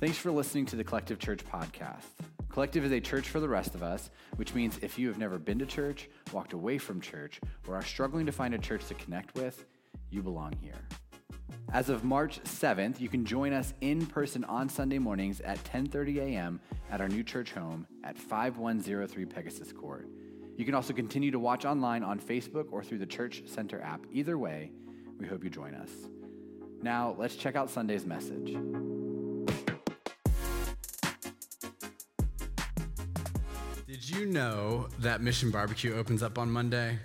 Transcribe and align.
Thanks 0.00 0.16
for 0.16 0.30
listening 0.30 0.64
to 0.66 0.76
the 0.76 0.84
Collective 0.84 1.18
Church 1.18 1.44
podcast. 1.44 2.04
Collective 2.50 2.84
is 2.84 2.92
a 2.92 3.00
church 3.00 3.28
for 3.28 3.40
the 3.40 3.48
rest 3.48 3.74
of 3.74 3.82
us, 3.82 4.10
which 4.36 4.54
means 4.54 4.78
if 4.80 4.96
you 4.96 5.08
have 5.08 5.18
never 5.18 5.40
been 5.40 5.58
to 5.58 5.66
church, 5.66 6.08
walked 6.32 6.52
away 6.52 6.78
from 6.78 7.00
church, 7.00 7.40
or 7.66 7.74
are 7.74 7.82
struggling 7.82 8.24
to 8.24 8.30
find 8.30 8.54
a 8.54 8.58
church 8.58 8.86
to 8.86 8.94
connect 8.94 9.34
with, 9.34 9.64
you 10.10 10.22
belong 10.22 10.52
here. 10.62 10.78
As 11.72 11.88
of 11.88 12.04
March 12.04 12.40
7th, 12.44 13.00
you 13.00 13.08
can 13.08 13.24
join 13.24 13.52
us 13.52 13.74
in 13.80 14.06
person 14.06 14.44
on 14.44 14.68
Sunday 14.68 15.00
mornings 15.00 15.40
at 15.40 15.58
10:30 15.64 16.18
a.m. 16.18 16.60
at 16.92 17.00
our 17.00 17.08
new 17.08 17.24
church 17.24 17.50
home 17.50 17.84
at 18.04 18.16
5103 18.16 19.24
Pegasus 19.24 19.72
Court. 19.72 20.08
You 20.56 20.64
can 20.64 20.74
also 20.74 20.92
continue 20.92 21.32
to 21.32 21.40
watch 21.40 21.64
online 21.64 22.04
on 22.04 22.20
Facebook 22.20 22.66
or 22.70 22.84
through 22.84 22.98
the 22.98 23.06
Church 23.06 23.42
Center 23.46 23.80
app. 23.80 24.06
Either 24.12 24.38
way, 24.38 24.70
we 25.18 25.26
hope 25.26 25.42
you 25.42 25.50
join 25.50 25.74
us. 25.74 25.90
Now, 26.82 27.16
let's 27.18 27.34
check 27.34 27.56
out 27.56 27.68
Sunday's 27.68 28.06
message. 28.06 28.56
You 34.18 34.26
know 34.26 34.88
that 34.98 35.20
Mission 35.20 35.50
Barbecue 35.52 35.94
opens 35.94 36.24
up 36.24 36.38
on 36.38 36.50
Monday? 36.50 36.98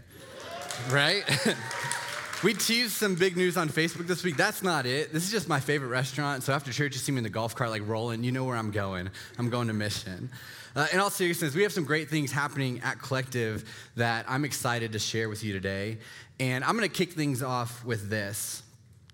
Right? 0.89 1.23
we 2.43 2.55
teased 2.55 2.93
some 2.93 3.13
big 3.13 3.37
news 3.37 3.55
on 3.55 3.69
Facebook 3.69 4.07
this 4.07 4.23
week. 4.23 4.35
That's 4.35 4.63
not 4.63 4.87
it. 4.87 5.13
This 5.13 5.23
is 5.23 5.31
just 5.31 5.47
my 5.47 5.59
favorite 5.59 5.89
restaurant. 5.89 6.41
So 6.41 6.53
after 6.53 6.73
church, 6.73 6.93
you 6.93 6.99
see 6.99 7.11
me 7.11 7.19
in 7.19 7.23
the 7.23 7.29
golf 7.29 7.55
cart 7.55 7.69
like 7.69 7.87
rolling. 7.87 8.23
You 8.23 8.31
know 8.31 8.45
where 8.45 8.57
I'm 8.57 8.71
going. 8.71 9.11
I'm 9.37 9.51
going 9.51 9.67
to 9.67 9.73
Mission. 9.73 10.31
Uh, 10.75 10.87
in 10.91 10.99
all 10.99 11.11
seriousness, 11.11 11.53
we 11.53 11.61
have 11.61 11.71
some 11.71 11.85
great 11.85 12.09
things 12.09 12.31
happening 12.31 12.81
at 12.83 12.99
Collective 12.99 13.63
that 13.95 14.25
I'm 14.27 14.43
excited 14.43 14.93
to 14.93 14.99
share 14.99 15.29
with 15.29 15.43
you 15.43 15.53
today. 15.53 15.99
And 16.39 16.63
I'm 16.63 16.75
going 16.75 16.89
to 16.89 16.95
kick 16.95 17.13
things 17.13 17.43
off 17.43 17.85
with 17.85 18.09
this. 18.09 18.63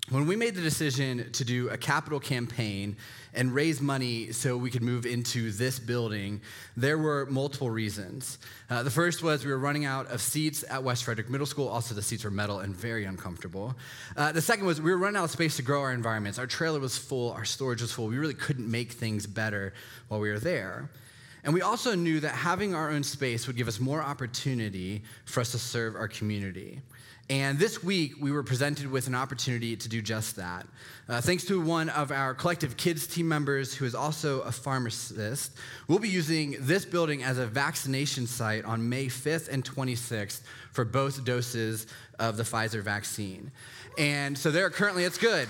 When 0.09 0.25
we 0.25 0.35
made 0.35 0.55
the 0.55 0.61
decision 0.61 1.31
to 1.33 1.45
do 1.45 1.69
a 1.69 1.77
capital 1.77 2.19
campaign 2.19 2.97
and 3.35 3.53
raise 3.53 3.79
money 3.79 4.31
so 4.31 4.57
we 4.57 4.71
could 4.71 4.81
move 4.81 5.05
into 5.05 5.51
this 5.51 5.77
building, 5.77 6.41
there 6.75 6.97
were 6.97 7.27
multiple 7.27 7.69
reasons. 7.69 8.39
Uh, 8.71 8.81
the 8.81 8.89
first 8.89 9.21
was 9.21 9.45
we 9.45 9.51
were 9.51 9.59
running 9.59 9.85
out 9.85 10.07
of 10.07 10.19
seats 10.19 10.65
at 10.67 10.83
West 10.83 11.03
Frederick 11.03 11.29
Middle 11.29 11.45
School. 11.45 11.67
Also, 11.67 11.93
the 11.93 12.01
seats 12.01 12.23
were 12.23 12.31
metal 12.31 12.61
and 12.61 12.75
very 12.75 13.05
uncomfortable. 13.05 13.75
Uh, 14.17 14.31
the 14.31 14.41
second 14.41 14.65
was 14.65 14.81
we 14.81 14.89
were 14.89 14.97
running 14.97 15.17
out 15.17 15.25
of 15.25 15.31
space 15.31 15.57
to 15.57 15.61
grow 15.61 15.81
our 15.81 15.93
environments. 15.93 16.39
Our 16.39 16.47
trailer 16.47 16.79
was 16.79 16.97
full, 16.97 17.31
our 17.33 17.45
storage 17.45 17.83
was 17.83 17.91
full. 17.91 18.07
We 18.07 18.17
really 18.17 18.33
couldn't 18.33 18.69
make 18.69 18.93
things 18.93 19.27
better 19.27 19.73
while 20.07 20.19
we 20.19 20.31
were 20.31 20.39
there. 20.39 20.89
And 21.43 21.53
we 21.53 21.61
also 21.61 21.93
knew 21.93 22.19
that 22.21 22.33
having 22.33 22.73
our 22.73 22.89
own 22.89 23.03
space 23.03 23.45
would 23.45 23.55
give 23.55 23.67
us 23.67 23.79
more 23.79 24.01
opportunity 24.01 25.03
for 25.25 25.41
us 25.41 25.51
to 25.51 25.59
serve 25.59 25.95
our 25.95 26.07
community. 26.07 26.81
And 27.29 27.59
this 27.59 27.83
week, 27.83 28.15
we 28.19 28.31
were 28.31 28.41
presented 28.41 28.89
with 28.89 29.05
an 29.05 29.13
opportunity 29.13 29.75
to 29.75 29.87
do 29.87 30.01
just 30.01 30.35
that. 30.37 30.65
Uh, 31.07 31.21
thanks 31.21 31.45
to 31.45 31.61
one 31.61 31.89
of 31.89 32.11
our 32.11 32.33
collective 32.33 32.75
kids 32.75 33.05
team 33.05 33.27
members 33.27 33.71
who 33.71 33.85
is 33.85 33.93
also 33.93 34.41
a 34.41 34.51
pharmacist, 34.51 35.55
we'll 35.87 35.99
be 35.99 36.09
using 36.09 36.55
this 36.61 36.85
building 36.85 37.21
as 37.21 37.37
a 37.37 37.45
vaccination 37.45 38.25
site 38.25 38.65
on 38.65 38.89
May 38.89 39.05
5th 39.05 39.47
and 39.47 39.63
26th 39.63 40.41
for 40.71 40.83
both 40.83 41.23
doses 41.23 41.85
of 42.17 42.35
the 42.35 42.43
Pfizer 42.43 42.81
vaccine. 42.81 43.51
And 43.99 44.35
so 44.35 44.49
there 44.49 44.65
are 44.65 44.71
currently, 44.71 45.03
it's 45.03 45.19
good. 45.19 45.47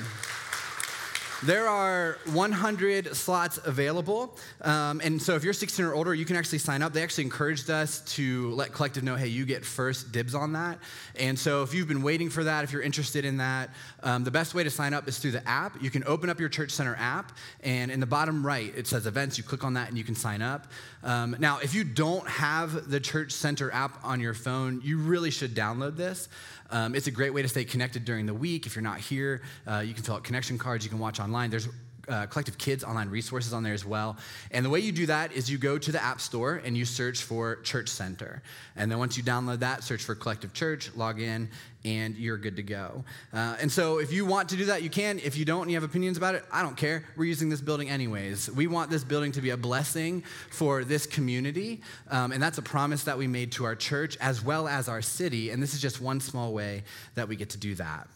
There 1.44 1.70
are 1.70 2.18
100 2.34 3.16
slots 3.16 3.60
available. 3.64 4.38
Um, 4.60 5.00
and 5.02 5.22
so 5.22 5.36
if 5.36 5.44
you're 5.46 5.54
16 5.54 5.86
or 5.86 5.94
older, 5.94 6.14
you 6.14 6.26
can 6.26 6.36
actually 6.36 6.58
sign 6.58 6.82
up. 6.82 6.92
They 6.92 7.02
actually 7.02 7.24
encouraged 7.24 7.70
us 7.70 8.02
to 8.16 8.52
let 8.52 8.74
Collective 8.74 9.04
know, 9.04 9.16
hey, 9.16 9.28
you 9.28 9.46
get 9.46 9.64
first 9.64 10.12
dibs 10.12 10.36
on 10.36 10.52
that. 10.54 10.80
And 11.16 11.40
so 11.40 11.64
if 11.64 11.74
you've 11.74 11.88
been 11.88 12.04
waiting 12.04 12.30
for 12.30 12.44
that, 12.44 12.66
if 12.66 12.74
you're 12.74 12.82
interested 12.82 13.24
in 13.24 13.38
that, 13.38 13.70
um, 14.04 14.26
the 14.26 14.32
best 14.32 14.54
way 14.54 14.66
to 14.66 14.70
sign 14.70 14.94
up 14.94 15.08
is 15.08 15.18
through 15.18 15.32
the 15.32 15.48
app. 15.48 15.82
You 15.82 15.90
can 15.90 16.04
open 16.06 16.30
up 16.30 16.42
your 16.42 16.50
Church 16.50 16.72
Center 16.72 16.98
app, 17.00 17.32
and 17.64 17.90
in 17.90 18.02
the 18.02 18.06
bottom 18.06 18.46
right, 18.46 18.74
it 18.76 18.86
says 18.86 19.08
events. 19.08 19.38
You 19.38 19.46
click 19.46 19.64
on 19.64 19.76
that 19.76 19.88
and 19.88 19.98
you 19.98 20.04
can 20.04 20.16
sign 20.16 20.42
up. 20.42 20.68
Um, 21.04 21.36
now, 21.40 21.60
if 21.60 21.74
you 21.74 21.84
don't 21.84 22.28
have 22.28 22.90
the 22.90 23.00
Church 23.00 23.32
Center 23.32 23.72
app 23.72 24.04
on 24.04 24.20
your 24.20 24.34
phone, 24.34 24.82
you 24.84 24.98
really 24.98 25.32
should 25.32 25.56
download 25.56 25.96
this. 25.96 26.28
Um, 26.72 26.94
it's 26.94 27.08
a 27.08 27.12
great 27.12 27.34
way 27.34 27.42
to 27.42 27.48
stay 27.48 27.64
connected 27.64 28.06
during 28.06 28.26
the 28.26 28.34
week. 28.34 28.66
If 28.66 28.76
you're 28.76 28.84
not 28.84 29.00
here, 29.00 29.42
uh, 29.68 29.80
you 29.80 29.94
can 29.94 30.04
fill 30.04 30.16
out 30.16 30.24
connection 30.24 30.58
cards, 30.58 30.84
you 30.84 30.90
can 30.90 31.00
watch 31.00 31.20
online. 31.20 31.50
There's 31.50 31.68
uh, 32.10 32.26
Collective 32.26 32.58
Kids 32.58 32.84
online 32.84 33.10
resources 33.10 33.54
on 33.54 33.64
there 33.64 33.74
as 33.74 33.86
well. 33.86 34.18
And 34.52 34.66
the 34.66 34.70
way 34.70 34.80
you 34.80 34.92
do 34.92 35.06
that 35.06 35.32
is 35.32 35.50
you 35.50 35.58
go 35.58 35.78
to 35.78 35.92
the 35.92 36.04
App 36.04 36.20
Store 36.20 36.62
and 36.64 36.76
you 36.78 36.86
search 36.86 37.24
for 37.24 37.58
Church 37.58 37.90
Center. 37.90 38.42
And 38.76 38.92
then 38.92 39.00
once 39.00 39.18
you 39.18 39.24
download 39.24 39.60
that, 39.60 39.84
search 39.84 40.04
for 40.04 40.16
Collective 40.16 40.54
Church, 40.54 40.92
log 40.96 41.22
in, 41.22 41.50
and 41.86 42.18
you're 42.18 42.38
good 42.38 42.58
to 42.58 42.64
go. 42.64 43.04
Uh, 43.34 43.56
and 43.62 43.72
so 43.72 44.00
if 44.00 44.12
you 44.12 44.26
want 44.26 44.50
to 44.50 44.58
do 44.58 44.66
that, 44.66 44.84
you 44.84 44.90
can. 44.90 45.20
If 45.20 45.38
you 45.38 45.46
don't 45.46 45.64
and 45.64 45.72
you 45.72 45.78
have 45.78 45.84
opinions 45.84 46.18
about 46.18 46.36
it, 46.36 46.44
I 46.52 46.62
don't 46.62 46.76
care. 46.76 47.06
We're 47.16 47.26
using 47.26 47.50
this 47.50 47.62
building 47.62 47.90
anyways. 47.90 48.52
We 48.52 48.68
want 48.68 48.90
this 48.90 49.04
building 49.04 49.32
to 49.34 49.42
be 49.42 49.52
a 49.52 49.58
blessing 49.58 50.24
for 50.50 50.84
this 50.84 51.06
community. 51.06 51.82
Um, 52.10 52.32
and 52.32 52.44
that's 52.44 52.58
a 52.58 52.62
promise 52.62 53.04
that 53.06 53.18
we 53.18 53.28
made 53.28 53.54
to 53.54 53.66
our 53.66 53.76
church 53.76 54.18
as 54.20 54.44
well 54.44 54.68
as 54.68 54.90
our 54.90 55.02
city. 55.02 55.52
And 55.52 55.64
this 55.64 55.74
is 55.74 55.82
just 55.82 56.02
one 56.02 56.20
small 56.20 56.54
way 56.54 56.84
that 57.16 57.28
we 57.28 57.36
get 57.36 57.52
to 57.52 57.58
do 57.58 57.76
that. 57.76 58.08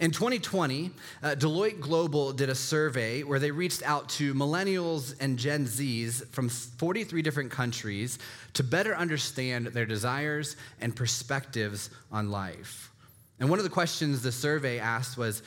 In 0.00 0.10
2020, 0.10 0.90
uh, 1.22 1.34
Deloitte 1.38 1.80
Global 1.80 2.32
did 2.32 2.48
a 2.48 2.54
survey 2.54 3.22
where 3.22 3.38
they 3.38 3.50
reached 3.50 3.82
out 3.82 4.08
to 4.10 4.34
millennials 4.34 5.14
and 5.20 5.38
Gen 5.38 5.66
Zs 5.66 6.26
from 6.28 6.48
43 6.48 7.22
different 7.22 7.50
countries 7.50 8.18
to 8.54 8.62
better 8.62 8.94
understand 8.96 9.68
their 9.68 9.86
desires 9.86 10.56
and 10.80 10.94
perspectives 10.94 11.90
on 12.12 12.30
life. 12.30 12.90
And 13.38 13.48
one 13.48 13.58
of 13.58 13.64
the 13.64 13.70
questions 13.70 14.22
the 14.22 14.32
survey 14.32 14.78
asked 14.78 15.16
was, 15.16 15.42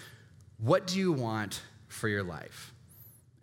What 0.57 0.88
do 0.88 0.97
you 0.97 1.11
want 1.11 1.61
for 1.88 2.07
your 2.07 2.23
life? 2.23 2.73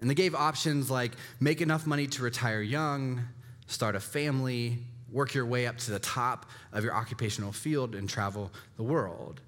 And 0.01 0.09
they 0.09 0.15
gave 0.15 0.35
options 0.35 0.91
like 0.91 1.13
make 1.41 1.61
enough 1.61 1.87
money 1.87 2.07
to 2.09 2.23
retire 2.23 2.63
young, 2.63 3.23
start 3.67 3.95
a 3.95 4.01
family, 4.01 4.79
work 5.11 5.35
your 5.35 5.47
way 5.47 5.67
up 5.67 5.77
to 5.79 5.91
the 5.91 5.99
top 5.99 6.47
of 6.73 6.85
your 6.85 6.95
occupational 6.95 7.53
field, 7.53 7.95
and 7.95 8.09
travel 8.09 8.51
the 8.77 8.83
world. 8.83 9.41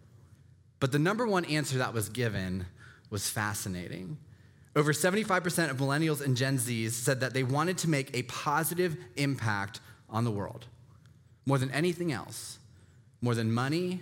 But 0.83 0.91
the 0.91 0.99
number 0.99 1.29
one 1.29 1.45
answer 1.45 1.79
that 1.79 1.95
was 1.95 2.09
given 2.09 2.67
was 3.09 3.29
fascinating. 3.31 4.19
Over 4.75 4.93
75% 4.93 5.71
of 5.71 5.77
millennials 5.77 6.21
and 6.21 6.37
Gen 6.37 6.59
Zs 6.59 6.91
said 6.91 7.21
that 7.21 7.33
they 7.33 7.45
wanted 7.45 7.79
to 7.79 7.89
make 7.89 8.13
a 8.17 8.25
positive 8.25 8.97
impact 9.15 9.79
on 10.11 10.25
the 10.25 10.33
world 10.33 10.67
more 11.47 11.57
than 11.57 11.71
anything 11.71 12.11
else, 12.11 12.59
more 13.21 13.37
than 13.37 13.53
money, 13.53 14.01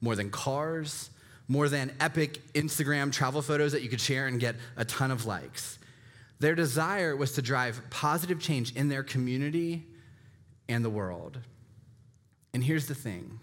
more 0.00 0.16
than 0.16 0.30
cars, 0.30 1.10
more 1.46 1.68
than 1.68 1.94
epic 2.00 2.40
Instagram 2.54 3.12
travel 3.12 3.40
photos 3.40 3.70
that 3.70 3.82
you 3.82 3.88
could 3.88 4.00
share 4.00 4.26
and 4.26 4.40
get 4.40 4.56
a 4.76 4.84
ton 4.84 5.12
of 5.12 5.26
likes. 5.26 5.78
Their 6.40 6.56
desire 6.56 7.14
was 7.14 7.34
to 7.34 7.42
drive 7.42 7.80
positive 7.90 8.40
change 8.40 8.74
in 8.74 8.88
their 8.88 9.04
community 9.04 9.86
and 10.68 10.84
the 10.84 10.90
world. 10.90 11.38
And 12.52 12.64
here's 12.64 12.88
the 12.88 12.96
thing 12.96 13.38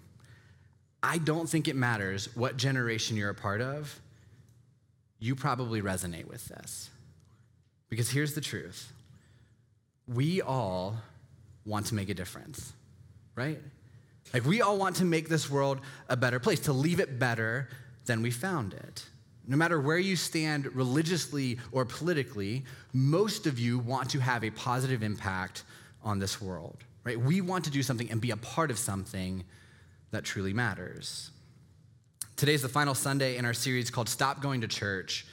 I 1.03 1.18
don't 1.18 1.47
think 1.47 1.68
it 1.68 1.75
matters 1.75 2.30
what 2.35 2.58
generation 2.58 3.18
you're 3.18 3.30
a 3.30 3.35
part 3.35 3.62
of, 3.62 4.00
you 5.19 5.35
probably 5.35 5.81
resonate 5.81 6.28
with 6.28 6.46
this. 6.47 6.90
Because 7.90 8.09
here's 8.09 8.34
the 8.34 8.41
truth 8.41 8.91
we 10.08 10.41
all 10.41 10.96
want 11.66 11.88
to 11.88 11.96
make 11.96 12.09
a 12.09 12.13
difference, 12.13 12.74
right? 13.35 13.59
Like, 14.34 14.46
we 14.46 14.62
all 14.62 14.78
want 14.78 14.97
to 14.97 15.06
make 15.06 15.30
this 15.30 15.50
world 15.50 15.80
a 16.09 16.18
better 16.18 16.40
place, 16.40 16.62
to 16.62 16.74
leave 16.74 17.00
it 17.00 17.19
better 17.19 17.69
than 18.06 18.22
we 18.22 18.31
found 18.31 18.74
it. 18.74 19.06
No 19.47 19.56
matter 19.56 19.79
where 19.79 19.97
you 19.97 20.16
stand 20.16 20.74
religiously 20.75 21.59
or 21.72 21.85
politically, 21.85 22.66
most 22.94 23.47
of 23.47 23.59
you 23.59 23.79
want 23.79 24.09
to 24.09 24.19
have 24.19 24.44
a 24.44 24.50
positive 24.52 25.03
impact 25.03 25.64
on 26.03 26.19
this 26.19 26.41
world, 26.41 26.78
right? 27.03 27.19
We 27.19 27.40
want 27.41 27.64
to 27.66 27.72
do 27.72 27.81
something 27.81 28.09
and 28.12 28.19
be 28.19 28.31
a 28.31 28.38
part 28.38 28.72
of 28.72 28.78
something 28.78 29.46
that 30.12 30.23
truly 30.23 30.53
matters. 30.53 31.31
Today's 32.35 32.61
the 32.61 32.70
final 32.70 32.93
Sunday 32.93 33.37
in 33.37 33.46
our 33.46 33.53
series 33.53 33.90
called 33.90 34.08
Stop 34.08 34.41
Going 34.41 34.61
to 34.61 34.67
Church. 34.67 35.26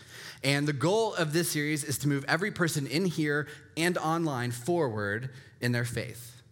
And 0.43 0.69
the 0.69 0.73
goal 0.73 1.15
of 1.15 1.33
this 1.33 1.51
series 1.51 1.85
is 1.85 1.99
to 1.99 2.09
move 2.09 2.25
every 2.29 2.51
person 2.51 2.87
in 2.87 3.07
here 3.07 3.47
and 3.77 3.97
online 3.99 4.51
forward 4.51 5.31
in 5.61 5.73
their 5.73 5.85
faith. 5.85 6.43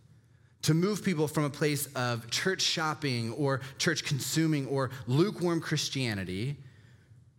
To 0.62 0.74
move 0.74 1.04
people 1.04 1.28
from 1.28 1.44
a 1.44 1.50
place 1.50 1.86
of 1.94 2.30
church 2.30 2.62
shopping 2.62 3.32
or 3.32 3.60
church 3.78 4.04
consuming 4.04 4.66
or 4.66 4.90
lukewarm 5.06 5.60
Christianity 5.60 6.56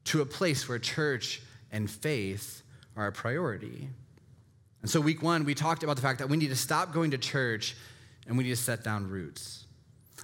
to 0.05 0.21
a 0.21 0.25
place 0.25 0.67
where 0.67 0.79
church 0.79 1.41
and 1.71 1.89
faith 1.89 2.61
are 2.95 3.07
a 3.07 3.11
priority. 3.11 3.89
And 4.81 4.91
so, 4.91 4.99
week 4.99 5.23
one, 5.23 5.45
we 5.45 5.55
talked 5.55 5.83
about 5.83 5.95
the 5.95 6.01
fact 6.01 6.19
that 6.19 6.29
we 6.29 6.37
need 6.37 6.49
to 6.49 6.55
stop 6.55 6.93
going 6.93 7.11
to 7.11 7.17
church 7.17 7.75
and 8.27 8.37
we 8.37 8.43
need 8.43 8.51
to 8.51 8.55
set 8.55 8.83
down 8.83 9.09
roots. 9.09 9.65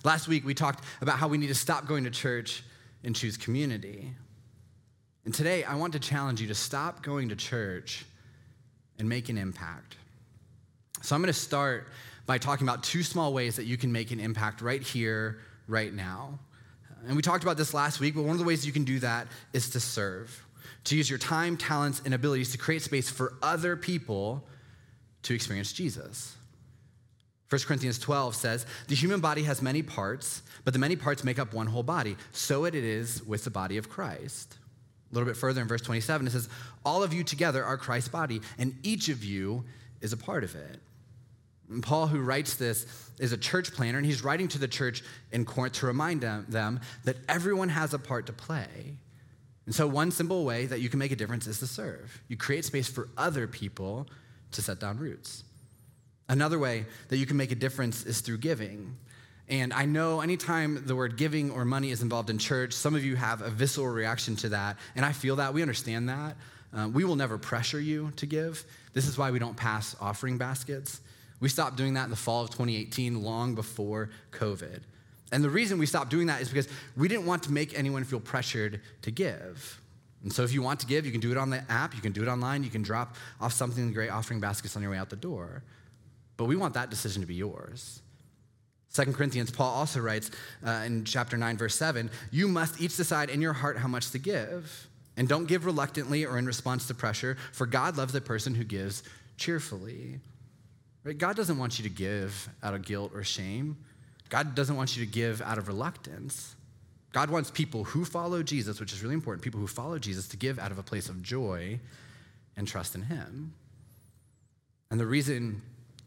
Last 0.04 0.28
week, 0.28 0.46
we 0.46 0.54
talked 0.54 0.84
about 1.02 1.18
how 1.18 1.28
we 1.28 1.38
need 1.38 1.48
to 1.48 1.56
stop 1.56 1.88
going 1.88 2.04
to 2.06 2.10
church 2.10 2.64
and 3.04 3.16
choose 3.16 3.38
community. 3.38 4.14
And 5.26 5.34
today, 5.34 5.64
I 5.64 5.76
want 5.76 5.94
to 5.94 6.00
challenge 6.00 6.42
you 6.42 6.48
to 6.48 6.56
stop 6.56 7.04
going 7.04 7.30
to 7.30 7.36
church 7.36 8.06
and 8.98 9.08
make 9.08 9.30
an 9.30 9.38
impact. 9.38 9.98
So, 11.02 11.16
I'm 11.16 11.22
going 11.22 11.34
to 11.34 11.40
start 11.40 11.88
by 12.26 12.38
talking 12.38 12.68
about 12.68 12.84
two 12.84 13.04
small 13.04 13.34
ways 13.34 13.56
that 13.56 13.66
you 13.66 13.78
can 13.78 13.92
make 13.92 14.12
an 14.12 14.20
impact 14.20 14.62
right 14.62 14.82
here, 14.82 15.40
right 15.68 15.94
now. 15.94 16.40
And 17.08 17.16
we 17.16 17.22
talked 17.22 17.44
about 17.44 17.58
this 17.58 17.74
last 17.74 18.00
week, 18.00 18.16
but 18.16 18.24
one 18.24 18.34
of 18.34 18.40
the 18.40 18.46
ways 18.46 18.66
you 18.66 18.74
can 18.74 18.84
do 18.84 19.00
that 19.00 19.28
is 19.54 19.70
to 19.72 19.80
serve. 19.80 20.46
to 20.86 20.98
use 20.98 21.10
your 21.10 21.20
time, 21.20 21.58
talents, 21.58 22.02
and 22.06 22.14
abilities 22.14 22.52
to 22.52 22.58
create 22.58 22.82
space 22.82 23.10
for 23.10 23.34
other 23.42 23.76
people 23.76 24.44
to 25.24 25.34
experience 25.34 25.74
Jesus. 25.74 26.36
1 27.50 27.62
Corinthians 27.62 27.98
12 27.98 28.36
says, 28.36 28.66
The 28.88 28.96
human 28.96 29.22
body 29.22 29.44
has 29.44 29.62
many 29.62 29.82
parts, 29.82 30.44
but 30.66 30.74
the 30.74 30.80
many 30.80 30.96
parts 30.96 31.24
make 31.24 31.40
up 31.40 31.54
one 31.54 31.68
whole 31.68 31.84
body. 31.84 32.16
So 32.32 32.66
it 32.66 32.76
is 32.76 33.24
with 33.24 33.44
the 33.44 33.50
body 33.50 33.78
of 33.78 33.90
Christ. 33.90 34.58
A 35.12 35.16
little 35.16 35.28
bit 35.28 35.38
further 35.38 35.62
in 35.62 35.68
verse 35.68 35.82
27, 35.82 36.28
it 36.28 36.30
says, 36.30 36.48
All 36.86 37.02
of 37.02 37.12
you 37.12 37.24
together 37.24 37.64
are 37.64 37.78
Christ's 37.78 38.10
body, 38.10 38.42
and 38.60 38.76
each 38.84 39.10
of 39.10 39.24
you 39.24 39.66
is 40.02 40.14
a 40.14 40.18
part 40.18 40.44
of 40.44 40.56
it. 40.56 40.80
And 41.70 41.82
Paul, 41.82 42.08
who 42.08 42.20
writes 42.20 42.56
this, 42.56 42.86
is 43.20 43.32
a 43.32 43.38
church 43.38 43.74
planter, 43.74 43.98
and 43.98 44.06
he's 44.06 44.24
writing 44.24 44.48
to 44.50 44.60
the 44.60 44.68
church 44.68 45.04
in 45.32 45.46
Corinth 45.46 45.76
to 45.76 45.88
remind 45.88 46.22
them 46.22 46.80
that 47.04 47.18
everyone 47.28 47.70
has 47.70 47.94
a 47.94 48.00
part 48.00 48.28
to 48.28 48.34
play. 48.34 48.96
And 49.66 49.74
so, 49.74 49.88
one 49.88 50.12
simple 50.12 50.46
way 50.46 50.66
that 50.68 50.82
you 50.82 50.90
can 50.90 51.00
make 51.00 51.12
a 51.12 51.16
difference 51.16 51.46
is 51.48 51.60
to 51.60 51.68
serve. 51.68 52.22
You 52.28 52.38
create 52.38 52.66
space 52.66 52.88
for 52.88 53.10
other 53.18 53.48
people 53.48 54.08
to 54.52 54.62
set 54.62 54.80
down 54.80 54.98
roots. 54.98 55.44
Another 56.30 56.60
way 56.60 56.86
that 57.10 57.18
you 57.18 57.26
can 57.26 57.38
make 57.38 57.52
a 57.52 57.56
difference 57.56 58.06
is 58.06 58.22
through 58.22 58.38
giving. 58.38 58.96
And 59.50 59.74
I 59.74 59.86
know 59.86 60.22
anytime 60.22 60.84
the 60.86 60.96
word 60.96 61.18
giving 61.18 61.50
or 61.50 61.66
money 61.66 61.90
is 61.90 62.04
involved 62.04 62.30
in 62.30 62.38
church, 62.38 62.72
some 62.72 62.94
of 62.94 63.04
you 63.04 63.16
have 63.16 63.42
a 63.42 63.50
visceral 63.50 63.88
reaction 63.88 64.36
to 64.38 64.50
that. 64.50 64.78
And 64.96 65.04
I 65.04 65.12
feel 65.12 65.38
that. 65.38 65.54
We 65.54 65.64
understand 65.64 66.08
that. 66.08 66.38
Uh, 66.72 66.88
we 66.88 67.04
will 67.04 67.16
never 67.16 67.40
pressure 67.40 67.82
you 67.82 68.12
to 68.18 68.28
give. 68.28 68.64
This 68.94 69.08
is 69.08 69.18
why 69.18 69.32
we 69.32 69.40
don't 69.40 69.58
pass 69.58 69.96
offering 70.00 70.38
baskets. 70.38 71.02
We 71.40 71.50
stopped 71.50 71.78
doing 71.78 71.96
that 71.96 72.04
in 72.04 72.10
the 72.12 72.16
fall 72.16 72.44
of 72.44 72.52
2018, 72.52 73.24
long 73.24 73.56
before 73.56 74.12
COVID. 74.32 74.82
And 75.32 75.44
the 75.44 75.50
reason 75.50 75.80
we 75.80 75.88
stopped 75.88 76.12
doing 76.12 76.28
that 76.28 76.42
is 76.42 76.50
because 76.50 76.68
we 76.96 77.08
didn't 77.08 77.26
want 77.26 77.44
to 77.44 77.52
make 77.52 77.78
anyone 77.78 78.04
feel 78.04 78.20
pressured 78.20 78.82
to 79.02 79.10
give. 79.10 79.82
And 80.22 80.32
so 80.32 80.44
if 80.44 80.54
you 80.54 80.62
want 80.62 80.82
to 80.82 80.86
give, 80.86 81.08
you 81.08 81.12
can 81.12 81.22
do 81.22 81.32
it 81.32 81.38
on 81.38 81.50
the 81.50 81.64
app, 81.72 81.96
you 81.96 82.02
can 82.02 82.12
do 82.12 82.22
it 82.22 82.28
online, 82.28 82.64
you 82.64 82.70
can 82.70 82.82
drop 82.82 83.16
off 83.40 83.54
something 83.54 83.84
in 83.84 83.90
the 83.90 83.96
great 83.96 84.10
offering 84.10 84.40
baskets 84.40 84.76
on 84.76 84.82
your 84.82 84.92
way 84.92 84.98
out 84.98 85.10
the 85.10 85.16
door. 85.16 85.64
But 86.40 86.46
we 86.46 86.56
want 86.56 86.76
that 86.76 86.90
decision 86.90 87.22
to 87.22 87.28
be 87.28 87.36
yours. 87.36 88.02
2 88.94 89.12
Corinthians, 89.12 89.52
Paul 89.52 89.74
also 89.74 90.00
writes 90.00 90.32
uh, 90.66 90.84
in 90.86 91.04
chapter 91.04 91.36
9, 91.36 91.58
verse 91.58 91.76
7 91.76 92.10
You 92.32 92.48
must 92.48 92.80
each 92.80 92.96
decide 92.96 93.30
in 93.30 93.42
your 93.42 93.52
heart 93.52 93.78
how 93.78 93.90
much 93.90 94.12
to 94.12 94.20
give. 94.20 94.88
And 95.18 95.28
don't 95.28 95.50
give 95.50 95.66
reluctantly 95.66 96.26
or 96.26 96.38
in 96.38 96.46
response 96.46 96.88
to 96.88 96.94
pressure, 96.94 97.36
for 97.52 97.66
God 97.66 97.98
loves 97.98 98.16
a 98.16 98.22
person 98.22 98.56
who 98.56 98.64
gives 98.64 99.04
cheerfully. 99.36 100.22
Right? 101.04 101.18
God 101.18 101.36
doesn't 101.36 101.58
want 101.58 101.78
you 101.78 101.84
to 101.84 101.94
give 101.94 102.48
out 102.64 102.74
of 102.74 102.86
guilt 102.86 103.12
or 103.14 103.22
shame. 103.26 103.76
God 104.30 104.56
doesn't 104.56 104.78
want 104.78 104.96
you 104.96 105.06
to 105.06 105.12
give 105.12 105.42
out 105.42 105.58
of 105.58 105.68
reluctance. 105.68 106.56
God 107.12 107.30
wants 107.30 107.52
people 107.52 107.84
who 107.84 108.06
follow 108.06 108.44
Jesus, 108.44 108.80
which 108.80 108.94
is 108.94 109.04
really 109.04 109.16
important, 109.16 109.44
people 109.44 109.60
who 109.60 109.68
follow 109.68 110.00
Jesus 110.00 110.30
to 110.30 110.38
give 110.38 110.58
out 110.58 110.72
of 110.72 110.80
a 110.80 110.84
place 110.84 111.10
of 111.10 111.22
joy 111.22 111.82
and 112.56 112.66
trust 112.66 112.96
in 112.96 113.02
Him. 113.02 113.54
And 114.90 115.02
the 115.02 115.06
reason 115.06 115.62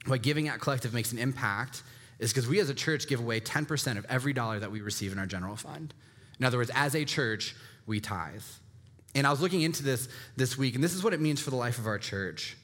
why 0.06 0.19
giving 0.19 0.49
at 0.49 0.60
Collective 0.60 0.93
makes 0.93 1.12
an 1.12 1.19
impact 1.19 1.82
is 2.19 2.32
because 2.32 2.49
we 2.49 2.60
as 2.60 2.70
a 2.70 2.75
church 2.75 3.06
give 3.08 3.20
away 3.20 3.40
10% 3.40 3.99
of 3.99 4.04
every 4.08 4.32
dollar 4.32 4.58
that 4.60 4.70
we 4.70 4.81
receive 4.81 5.12
in 5.12 5.19
our 5.19 5.26
general 5.26 5.56
fund. 5.56 5.94
In 6.38 6.44
other 6.44 6.58
words, 6.58 6.70
as 6.75 6.94
a 6.94 7.04
church, 7.04 7.54
we 7.87 8.00
tithe. 8.00 8.43
And 9.14 9.26
I 9.26 9.31
was 9.31 9.40
looking 9.40 9.62
into 9.62 9.82
this 9.82 10.08
this 10.37 10.56
week, 10.56 10.75
and 10.75 10.82
this 10.82 10.94
is 10.94 11.04
what 11.04 11.12
it 11.12 11.20
means 11.20 11.40
for 11.40 11.50
the 11.50 11.56
life 11.56 11.78
of 11.78 11.87
our 11.87 11.99
church. 11.99 12.56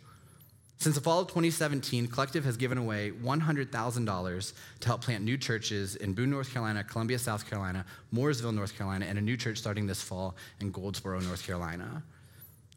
Since 0.79 0.95
the 0.95 1.01
fall 1.01 1.21
of 1.21 1.27
2017, 1.27 2.07
Collective 2.07 2.45
has 2.45 2.57
given 2.57 2.79
away 2.79 3.11
$100,000 3.11 4.53
to 4.81 4.87
help 4.87 5.01
plant 5.01 5.25
new 5.25 5.37
churches 5.37 5.97
in 5.97 6.15
Boone, 6.15 6.31
North 6.31 6.53
Carolina, 6.53 6.85
Columbia, 6.85 7.19
South 7.19 7.51
Carolina, 7.51 7.85
Mooresville, 8.15 8.55
North 8.55 8.79
Carolina, 8.79 9.05
and 9.07 9.19
a 9.19 9.21
new 9.21 9.37
church 9.37 9.59
starting 9.59 9.89
this 9.89 10.01
fall 10.01 10.37
in 10.61 10.71
Goldsboro, 10.71 11.19
North 11.19 11.45
Carolina. 11.45 12.05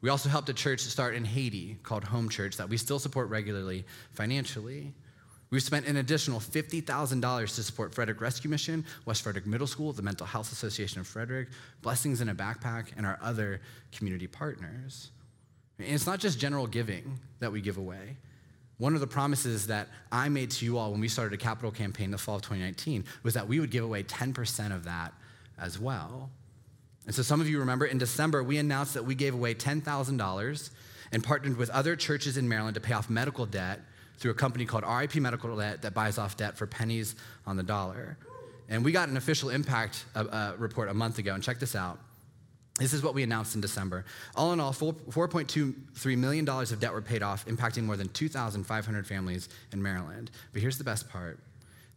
We 0.01 0.09
also 0.09 0.29
helped 0.29 0.49
a 0.49 0.53
church 0.53 0.81
start 0.81 1.13
in 1.13 1.23
Haiti 1.23 1.77
called 1.83 2.03
Home 2.05 2.27
Church 2.27 2.57
that 2.57 2.67
we 2.67 2.77
still 2.77 2.97
support 2.97 3.29
regularly 3.29 3.85
financially. 4.13 4.93
We've 5.51 5.61
spent 5.61 5.85
an 5.85 5.97
additional 5.97 6.39
$50,000 6.39 7.55
to 7.55 7.63
support 7.63 7.93
Frederick 7.93 8.21
Rescue 8.21 8.49
Mission, 8.49 8.85
West 9.05 9.21
Frederick 9.21 9.45
Middle 9.45 9.67
School, 9.67 9.91
the 9.93 10.01
Mental 10.01 10.25
Health 10.25 10.51
Association 10.51 11.01
of 11.01 11.07
Frederick, 11.07 11.49
Blessings 11.81 12.21
in 12.21 12.29
a 12.29 12.35
Backpack, 12.35 12.87
and 12.97 13.05
our 13.05 13.19
other 13.21 13.61
community 13.91 14.27
partners. 14.27 15.11
And 15.77 15.89
it's 15.89 16.07
not 16.07 16.19
just 16.19 16.39
general 16.39 16.67
giving 16.67 17.19
that 17.39 17.51
we 17.51 17.61
give 17.61 17.77
away. 17.77 18.17
One 18.77 18.95
of 18.95 19.01
the 19.01 19.07
promises 19.07 19.67
that 19.67 19.89
I 20.11 20.29
made 20.29 20.51
to 20.51 20.65
you 20.65 20.77
all 20.77 20.91
when 20.91 21.01
we 21.01 21.07
started 21.07 21.33
a 21.33 21.37
capital 21.37 21.69
campaign 21.69 22.05
in 22.05 22.11
the 22.11 22.17
fall 22.17 22.37
of 22.37 22.41
2019 22.41 23.03
was 23.21 23.33
that 23.35 23.47
we 23.47 23.59
would 23.59 23.69
give 23.71 23.83
away 23.83 24.03
10% 24.03 24.73
of 24.73 24.85
that 24.85 25.13
as 25.59 25.77
well. 25.77 26.31
And 27.11 27.15
so 27.17 27.23
some 27.23 27.41
of 27.41 27.49
you 27.49 27.59
remember 27.59 27.85
in 27.85 27.97
December, 27.97 28.41
we 28.41 28.57
announced 28.57 28.93
that 28.93 29.03
we 29.03 29.15
gave 29.15 29.33
away 29.33 29.53
$10,000 29.53 30.69
and 31.11 31.21
partnered 31.21 31.57
with 31.57 31.69
other 31.71 31.97
churches 31.97 32.37
in 32.37 32.47
Maryland 32.47 32.75
to 32.75 32.79
pay 32.79 32.93
off 32.93 33.09
medical 33.09 33.45
debt 33.45 33.81
through 34.17 34.31
a 34.31 34.33
company 34.33 34.63
called 34.65 34.85
RIP 34.85 35.15
Medical 35.15 35.57
Debt 35.57 35.81
that 35.81 35.93
buys 35.93 36.17
off 36.17 36.37
debt 36.37 36.57
for 36.57 36.67
pennies 36.67 37.17
on 37.45 37.57
the 37.57 37.63
dollar. 37.63 38.17
And 38.69 38.85
we 38.85 38.93
got 38.93 39.09
an 39.09 39.17
official 39.17 39.49
impact 39.49 40.05
uh, 40.15 40.19
uh, 40.19 40.53
report 40.57 40.87
a 40.87 40.93
month 40.93 41.17
ago, 41.17 41.33
and 41.33 41.43
check 41.43 41.59
this 41.59 41.75
out. 41.75 41.99
This 42.79 42.93
is 42.93 43.03
what 43.03 43.13
we 43.13 43.23
announced 43.23 43.55
in 43.55 43.59
December. 43.59 44.05
All 44.37 44.53
in 44.53 44.61
all, 44.61 44.71
$4.23 44.71 46.17
million 46.17 46.47
of 46.47 46.79
debt 46.79 46.93
were 46.93 47.01
paid 47.01 47.23
off, 47.23 47.45
impacting 47.45 47.83
more 47.83 47.97
than 47.97 48.07
2,500 48.07 49.05
families 49.05 49.49
in 49.73 49.83
Maryland. 49.83 50.31
But 50.53 50.61
here's 50.61 50.77
the 50.77 50.85
best 50.85 51.09
part. 51.09 51.39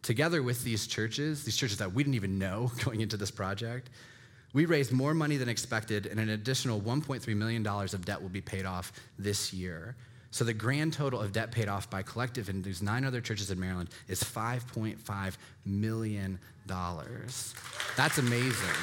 Together 0.03 0.43
with 0.43 0.65
these 0.65 0.89
churches, 0.89 1.45
these 1.45 1.57
churches 1.57 1.79
that 1.79 1.93
we 1.93 2.03
didn't 2.03 2.17
even 2.17 2.37
know 2.37 2.73
going 2.85 3.01
into 3.01 3.17
this 3.17 3.31
project, 3.31 3.91
we 4.55 4.65
raised 4.65 4.93
more 4.93 5.13
money 5.13 5.37
than 5.37 5.49
expected, 5.49 6.07
and 6.07 6.19
an 6.19 6.31
additional 6.31 6.81
$1.3 6.81 7.37
million 7.37 7.67
of 7.67 8.05
debt 8.05 8.23
will 8.23 8.31
be 8.31 8.41
paid 8.41 8.65
off 8.65 8.93
this 9.19 9.53
year. 9.53 9.97
So 10.31 10.45
the 10.45 10.55
grand 10.55 10.93
total 10.93 11.21
of 11.21 11.33
debt 11.33 11.53
paid 11.53 11.69
off 11.69 11.91
by 11.91 12.03
Collective 12.03 12.49
and 12.49 12.65
these 12.65 12.81
nine 12.81 13.05
other 13.05 13.21
churches 13.21 13.51
in 13.51 13.61
Maryland 13.61 13.91
is 14.09 14.23
$5.5 14.23 15.37
million. 15.67 16.39
That's 16.67 18.19
amazing. 18.19 18.77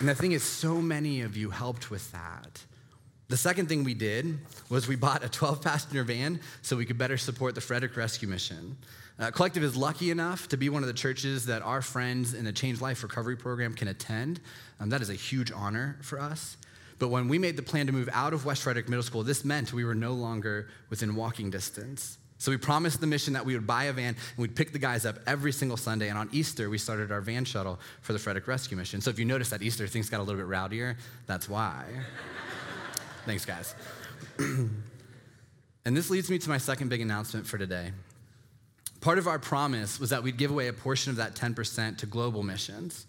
And 0.00 0.08
the 0.08 0.14
thing 0.14 0.32
is, 0.32 0.42
so 0.42 0.82
many 0.82 1.22
of 1.22 1.36
you 1.36 1.50
helped 1.50 1.90
with 1.90 2.10
that. 2.12 2.64
The 3.32 3.38
second 3.38 3.66
thing 3.66 3.82
we 3.82 3.94
did 3.94 4.38
was 4.68 4.86
we 4.86 4.94
bought 4.94 5.24
a 5.24 5.28
12 5.30 5.62
passenger 5.62 6.04
van 6.04 6.38
so 6.60 6.76
we 6.76 6.84
could 6.84 6.98
better 6.98 7.16
support 7.16 7.54
the 7.54 7.62
Frederick 7.62 7.96
Rescue 7.96 8.28
Mission. 8.28 8.76
Uh, 9.18 9.30
Collective 9.30 9.62
is 9.62 9.74
lucky 9.74 10.10
enough 10.10 10.48
to 10.48 10.58
be 10.58 10.68
one 10.68 10.82
of 10.82 10.86
the 10.86 10.92
churches 10.92 11.46
that 11.46 11.62
our 11.62 11.80
friends 11.80 12.34
in 12.34 12.44
the 12.44 12.52
Change 12.52 12.82
Life 12.82 13.02
Recovery 13.02 13.34
Program 13.38 13.72
can 13.72 13.88
attend. 13.88 14.38
Um, 14.80 14.90
that 14.90 15.00
is 15.00 15.08
a 15.08 15.14
huge 15.14 15.50
honor 15.50 15.96
for 16.02 16.20
us. 16.20 16.58
But 16.98 17.08
when 17.08 17.26
we 17.26 17.38
made 17.38 17.56
the 17.56 17.62
plan 17.62 17.86
to 17.86 17.92
move 17.92 18.10
out 18.12 18.34
of 18.34 18.44
West 18.44 18.64
Frederick 18.64 18.90
Middle 18.90 19.02
School, 19.02 19.22
this 19.22 19.46
meant 19.46 19.72
we 19.72 19.86
were 19.86 19.94
no 19.94 20.12
longer 20.12 20.68
within 20.90 21.14
walking 21.14 21.48
distance. 21.48 22.18
So 22.36 22.50
we 22.50 22.58
promised 22.58 23.00
the 23.00 23.06
mission 23.06 23.32
that 23.32 23.46
we 23.46 23.54
would 23.54 23.66
buy 23.66 23.84
a 23.84 23.94
van 23.94 24.08
and 24.08 24.36
we'd 24.36 24.54
pick 24.54 24.74
the 24.74 24.78
guys 24.78 25.06
up 25.06 25.20
every 25.26 25.52
single 25.52 25.78
Sunday. 25.78 26.10
And 26.10 26.18
on 26.18 26.28
Easter, 26.32 26.68
we 26.68 26.76
started 26.76 27.10
our 27.10 27.22
van 27.22 27.46
shuttle 27.46 27.80
for 28.02 28.12
the 28.12 28.18
Frederick 28.18 28.46
Rescue 28.46 28.76
Mission. 28.76 29.00
So 29.00 29.08
if 29.08 29.18
you 29.18 29.24
notice 29.24 29.48
that 29.48 29.62
Easter 29.62 29.86
things 29.86 30.10
got 30.10 30.20
a 30.20 30.22
little 30.22 30.38
bit 30.38 30.50
rowdier, 30.50 30.96
that's 31.26 31.48
why. 31.48 31.86
Thanks, 33.24 33.44
guys. 33.44 33.74
and 34.38 34.72
this 35.84 36.10
leads 36.10 36.28
me 36.28 36.38
to 36.38 36.48
my 36.48 36.58
second 36.58 36.88
big 36.88 37.00
announcement 37.00 37.46
for 37.46 37.56
today. 37.56 37.92
Part 39.00 39.18
of 39.18 39.26
our 39.26 39.38
promise 39.38 40.00
was 40.00 40.10
that 40.10 40.22
we'd 40.22 40.36
give 40.36 40.50
away 40.50 40.68
a 40.68 40.72
portion 40.72 41.10
of 41.10 41.16
that 41.16 41.34
10% 41.34 41.98
to 41.98 42.06
global 42.06 42.42
missions. 42.42 43.06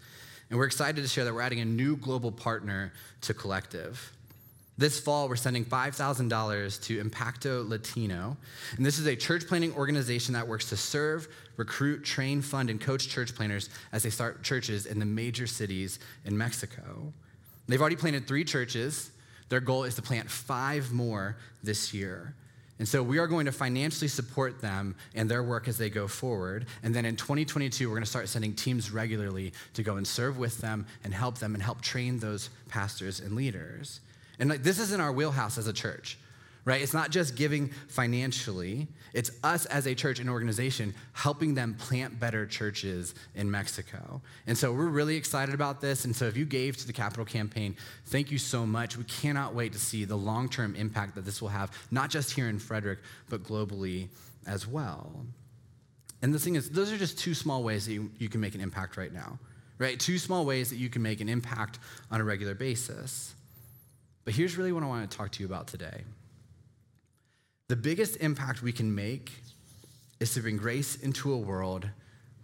And 0.50 0.60
we're 0.60 0.66
excited 0.66 1.02
to 1.02 1.08
share 1.08 1.24
that 1.26 1.34
we're 1.34 1.42
adding 1.42 1.62
a 1.62 1.66
new 1.66 1.96
global 1.96 2.32
partner 2.32 2.94
to 3.22 3.34
Collective. 3.34 4.12
This 4.78 5.00
fall, 5.00 5.30
we're 5.30 5.36
sending 5.36 5.66
$5,000 5.66 6.84
to 6.84 7.00
Impacto 7.00 7.68
Latino. 7.68 8.38
And 8.76 8.86
this 8.86 8.98
is 8.98 9.06
a 9.06 9.16
church 9.16 9.48
planting 9.48 9.74
organization 9.74 10.34
that 10.34 10.48
works 10.48 10.70
to 10.70 10.78
serve, 10.78 11.28
recruit, 11.58 12.04
train, 12.04 12.42
fund, 12.42 12.72
and 12.72 12.82
coach 12.82 13.08
church 13.08 13.36
planters 13.36 13.70
as 13.92 14.04
they 14.04 14.10
start 14.10 14.44
churches 14.44 14.88
in 14.88 15.00
the 15.00 15.06
major 15.06 15.46
cities 15.46 16.00
in 16.26 16.36
Mexico. 16.36 17.14
They've 17.68 17.80
already 17.80 17.96
planted 17.96 18.28
three 18.28 18.44
churches. 18.44 19.12
Their 19.50 19.60
goal 19.60 19.84
is 19.84 19.96
to 19.96 20.02
plant 20.02 20.30
five 20.30 20.92
more 20.92 21.38
this 21.64 21.94
year. 21.94 22.34
And 22.80 22.88
so 22.88 23.04
we 23.04 23.20
are 23.20 23.28
going 23.28 23.46
to 23.46 23.52
financially 23.52 24.08
support 24.08 24.60
them 24.60 24.96
and 25.14 25.30
their 25.30 25.44
work 25.44 25.68
as 25.68 25.78
they 25.78 25.90
go 25.90 26.08
forward. 26.08 26.66
And 26.82 26.94
then 26.94 27.06
in 27.06 27.16
2022, 27.16 27.88
we're 27.88 27.96
going 27.96 28.04
to 28.04 28.10
start 28.10 28.28
sending 28.28 28.54
teams 28.54 28.92
regularly 28.92 29.54
to 29.76 29.84
go 29.84 29.98
and 29.98 30.08
serve 30.08 30.38
with 30.38 30.58
them 30.58 30.88
and 31.04 31.14
help 31.14 31.38
them 31.38 31.54
and 31.54 31.64
help 31.64 31.82
train 31.82 32.20
those 32.20 32.50
pastors 32.70 33.20
and 33.20 33.36
leaders. 33.36 34.00
And 34.40 34.50
like 34.50 34.64
this 34.64 34.80
is 34.80 34.92
in 34.92 35.00
our 35.00 35.12
wheelhouse 35.12 35.58
as 35.58 35.68
a 35.68 35.74
church 35.74 36.18
right? 36.66 36.82
It's 36.82 36.94
not 36.94 37.12
just 37.12 37.36
giving 37.36 37.70
financially, 37.90 38.88
it's 39.14 39.32
us 39.44 39.66
as 39.66 39.86
a 39.86 39.94
church 39.94 40.20
and 40.20 40.30
organization 40.30 40.94
helping 41.12 41.54
them 41.54 41.76
plant 41.76 42.20
better 42.20 42.46
churches 42.46 43.14
in 43.36 43.52
Mexico. 43.52 44.22
And 44.48 44.58
so 44.58 44.72
we're 44.72 44.88
really 44.88 45.18
excited 45.18 45.54
about 45.54 45.82
this. 45.82 46.06
And 46.06 46.16
so 46.16 46.26
if 46.26 46.38
you 46.38 46.46
gave 46.46 46.78
to 46.78 46.88
the 46.88 46.94
capital 46.94 47.26
campaign, 47.26 47.76
thank 48.06 48.32
you 48.32 48.38
so 48.38 48.66
much. 48.66 48.98
We 48.98 49.04
cannot 49.04 49.54
wait 49.54 49.74
to 49.74 49.80
see 49.80 50.06
the 50.06 50.16
long 50.16 50.48
term 50.50 50.76
impact 50.76 51.16
that 51.16 51.26
this 51.26 51.42
will 51.42 51.50
have, 51.50 51.72
not 51.92 52.10
just 52.10 52.32
here 52.32 52.48
in 52.48 52.60
Frederick, 52.60 53.00
but 53.30 53.44
globally 53.44 54.08
as 54.48 54.66
well. 54.66 55.26
And 56.22 56.34
the 56.34 56.40
thing 56.40 56.56
is, 56.56 56.70
those 56.70 56.92
are 56.92 56.98
just 56.98 57.20
two 57.20 57.34
small 57.34 57.64
ways 57.64 57.86
that 57.86 57.94
you, 57.94 58.10
you 58.18 58.30
can 58.30 58.40
make 58.40 58.56
an 58.56 58.62
impact 58.62 58.96
right 58.96 59.12
now. 59.14 59.38
right? 59.78 60.00
Two 60.00 60.18
small 60.18 60.46
ways 60.46 60.70
that 60.70 60.78
you 60.78 60.90
can 60.90 61.02
make 61.02 61.20
an 61.20 61.28
impact 61.28 61.80
on 62.10 62.22
a 62.22 62.24
regular 62.24 62.56
basis. 62.56 63.36
But 64.24 64.34
here's 64.34 64.58
really 64.58 64.72
what 64.72 64.84
I 64.84 64.86
want 64.86 65.10
to 65.10 65.18
talk 65.18 65.32
to 65.34 65.40
you 65.42 65.46
about 65.46 65.68
today. 65.68 66.04
The 67.74 67.78
biggest 67.78 68.18
impact 68.18 68.62
we 68.62 68.72
can 68.72 68.94
make 68.94 69.32
is 70.20 70.36
to 70.36 70.42
bring 70.42 70.58
grace 70.58 70.96
into 70.96 71.34
a 71.34 71.38
world 71.40 71.90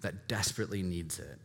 that 0.01 0.27
desperately 0.27 0.81
needs 0.81 1.19
it. 1.19 1.38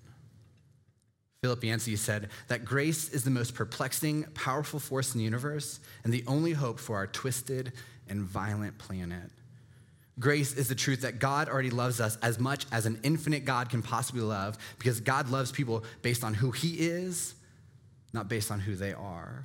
Philip 1.43 1.62
Yancey 1.62 1.95
said 1.97 2.31
that 2.49 2.64
grace 2.64 3.11
is 3.11 3.25
the 3.25 3.31
most 3.31 3.55
perplexing, 3.55 4.25
powerful 4.33 4.81
force 4.81 5.12
in 5.12 5.19
the 5.19 5.25
universe 5.25 5.81
and 6.03 6.14
the 6.14 6.25
only 6.26 6.53
hope 6.53 6.79
for 6.79 6.97
our 6.97 7.07
twisted 7.07 7.75
and 8.09 8.23
violent 8.23 8.79
planet. 8.79 9.31
Grace 10.19 10.55
is 10.55 10.69
the 10.69 10.75
truth 10.75 11.03
that 11.03 11.19
God 11.19 11.50
already 11.50 11.69
loves 11.69 12.00
us 12.00 12.17
as 12.23 12.38
much 12.38 12.64
as 12.73 12.87
an 12.87 12.99
infinite 13.03 13.45
God 13.45 13.69
can 13.69 13.83
possibly 13.83 14.23
love 14.23 14.57
because 14.79 14.99
God 15.03 15.29
loves 15.29 15.53
people 15.53 15.85
based 16.00 16.25
on 16.25 16.33
who 16.33 16.53
He 16.53 16.87
is, 16.88 17.35
not 18.14 18.31
based 18.31 18.50
on 18.50 18.61
who 18.61 18.76
they 18.76 18.95
are. 18.95 19.45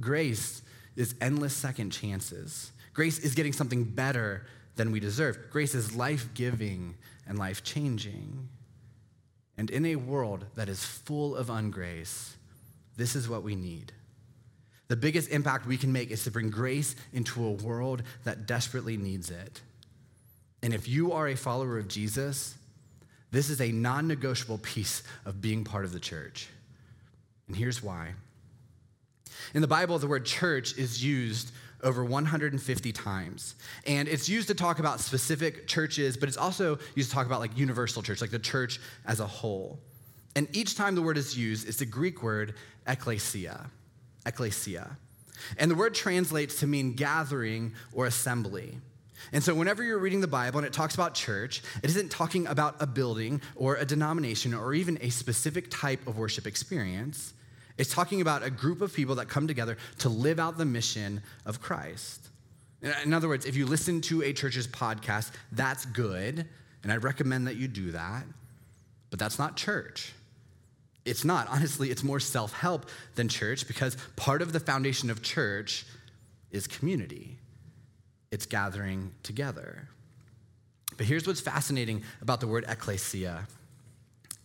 Grace 0.00 0.62
is 0.94 1.16
endless 1.20 1.52
second 1.52 1.90
chances. 1.90 2.70
Grace 2.94 3.18
is 3.18 3.34
getting 3.34 3.52
something 3.52 3.84
better 3.84 4.46
than 4.76 4.92
we 4.92 5.00
deserve. 5.00 5.50
Grace 5.50 5.74
is 5.74 5.94
life 5.94 6.28
giving 6.34 6.94
and 7.26 7.38
life 7.38 7.62
changing. 7.62 8.48
And 9.58 9.70
in 9.70 9.84
a 9.86 9.96
world 9.96 10.46
that 10.54 10.68
is 10.68 10.84
full 10.84 11.36
of 11.36 11.48
ungrace, 11.48 12.32
this 12.96 13.14
is 13.14 13.28
what 13.28 13.42
we 13.42 13.54
need. 13.54 13.92
The 14.88 14.96
biggest 14.96 15.30
impact 15.30 15.66
we 15.66 15.76
can 15.76 15.92
make 15.92 16.10
is 16.10 16.24
to 16.24 16.30
bring 16.30 16.50
grace 16.50 16.94
into 17.12 17.44
a 17.44 17.52
world 17.52 18.02
that 18.24 18.46
desperately 18.46 18.96
needs 18.96 19.30
it. 19.30 19.60
And 20.62 20.72
if 20.72 20.88
you 20.88 21.12
are 21.12 21.28
a 21.28 21.36
follower 21.36 21.78
of 21.78 21.88
Jesus, 21.88 22.54
this 23.30 23.50
is 23.50 23.60
a 23.60 23.72
non 23.72 24.06
negotiable 24.06 24.58
piece 24.58 25.02
of 25.24 25.40
being 25.40 25.64
part 25.64 25.84
of 25.84 25.92
the 25.92 26.00
church. 26.00 26.48
And 27.48 27.56
here's 27.56 27.82
why. 27.82 28.14
In 29.52 29.60
the 29.60 29.68
Bible, 29.68 29.98
the 29.98 30.06
word 30.06 30.24
church 30.24 30.76
is 30.78 31.04
used 31.04 31.50
over 31.84 32.04
150 32.04 32.92
times. 32.92 33.54
And 33.86 34.08
it's 34.08 34.28
used 34.28 34.48
to 34.48 34.54
talk 34.54 34.78
about 34.78 35.00
specific 35.00 35.66
churches, 35.66 36.16
but 36.16 36.28
it's 36.28 36.38
also 36.38 36.78
used 36.94 37.10
to 37.10 37.14
talk 37.14 37.26
about 37.26 37.40
like 37.40 37.56
universal 37.56 38.02
church, 38.02 38.20
like 38.20 38.30
the 38.30 38.38
church 38.38 38.80
as 39.06 39.20
a 39.20 39.26
whole. 39.26 39.78
And 40.34 40.48
each 40.56 40.76
time 40.76 40.94
the 40.94 41.02
word 41.02 41.16
is 41.16 41.38
used, 41.38 41.68
it's 41.68 41.78
the 41.78 41.86
Greek 41.86 42.22
word 42.22 42.54
ekklesia. 42.86 43.66
Ekklesia. 44.26 44.96
And 45.58 45.70
the 45.70 45.74
word 45.74 45.94
translates 45.94 46.60
to 46.60 46.66
mean 46.66 46.94
gathering 46.94 47.74
or 47.92 48.06
assembly. 48.06 48.78
And 49.32 49.42
so, 49.42 49.54
whenever 49.54 49.82
you're 49.82 49.98
reading 49.98 50.20
the 50.20 50.26
Bible 50.28 50.58
and 50.58 50.66
it 50.66 50.72
talks 50.72 50.94
about 50.94 51.14
church, 51.14 51.62
it 51.82 51.90
isn't 51.90 52.10
talking 52.10 52.46
about 52.46 52.76
a 52.80 52.86
building 52.86 53.40
or 53.56 53.76
a 53.76 53.84
denomination 53.84 54.52
or 54.54 54.74
even 54.74 54.98
a 55.00 55.10
specific 55.10 55.70
type 55.70 56.06
of 56.06 56.18
worship 56.18 56.46
experience. 56.46 57.32
It's 57.76 57.92
talking 57.92 58.20
about 58.20 58.42
a 58.42 58.50
group 58.50 58.80
of 58.80 58.94
people 58.94 59.16
that 59.16 59.28
come 59.28 59.46
together 59.46 59.76
to 60.00 60.08
live 60.08 60.38
out 60.38 60.58
the 60.58 60.64
mission 60.64 61.22
of 61.44 61.60
Christ. 61.60 62.28
In 63.02 63.12
other 63.12 63.28
words, 63.28 63.46
if 63.46 63.56
you 63.56 63.66
listen 63.66 64.00
to 64.02 64.22
a 64.22 64.32
church's 64.32 64.68
podcast, 64.68 65.32
that's 65.52 65.86
good, 65.86 66.46
and 66.82 66.92
I 66.92 66.98
recommend 66.98 67.46
that 67.46 67.56
you 67.56 67.66
do 67.66 67.92
that, 67.92 68.24
but 69.10 69.18
that's 69.18 69.38
not 69.38 69.56
church. 69.56 70.12
It's 71.04 71.24
not. 71.24 71.48
Honestly, 71.48 71.90
it's 71.90 72.02
more 72.02 72.20
self 72.20 72.52
help 72.52 72.88
than 73.14 73.28
church 73.28 73.66
because 73.66 73.96
part 74.16 74.42
of 74.42 74.52
the 74.52 74.60
foundation 74.60 75.10
of 75.10 75.22
church 75.22 75.86
is 76.50 76.66
community, 76.66 77.38
it's 78.30 78.46
gathering 78.46 79.12
together. 79.22 79.88
But 80.96 81.06
here's 81.06 81.26
what's 81.26 81.40
fascinating 81.40 82.02
about 82.20 82.40
the 82.40 82.46
word 82.46 82.64
ecclesia 82.68 83.48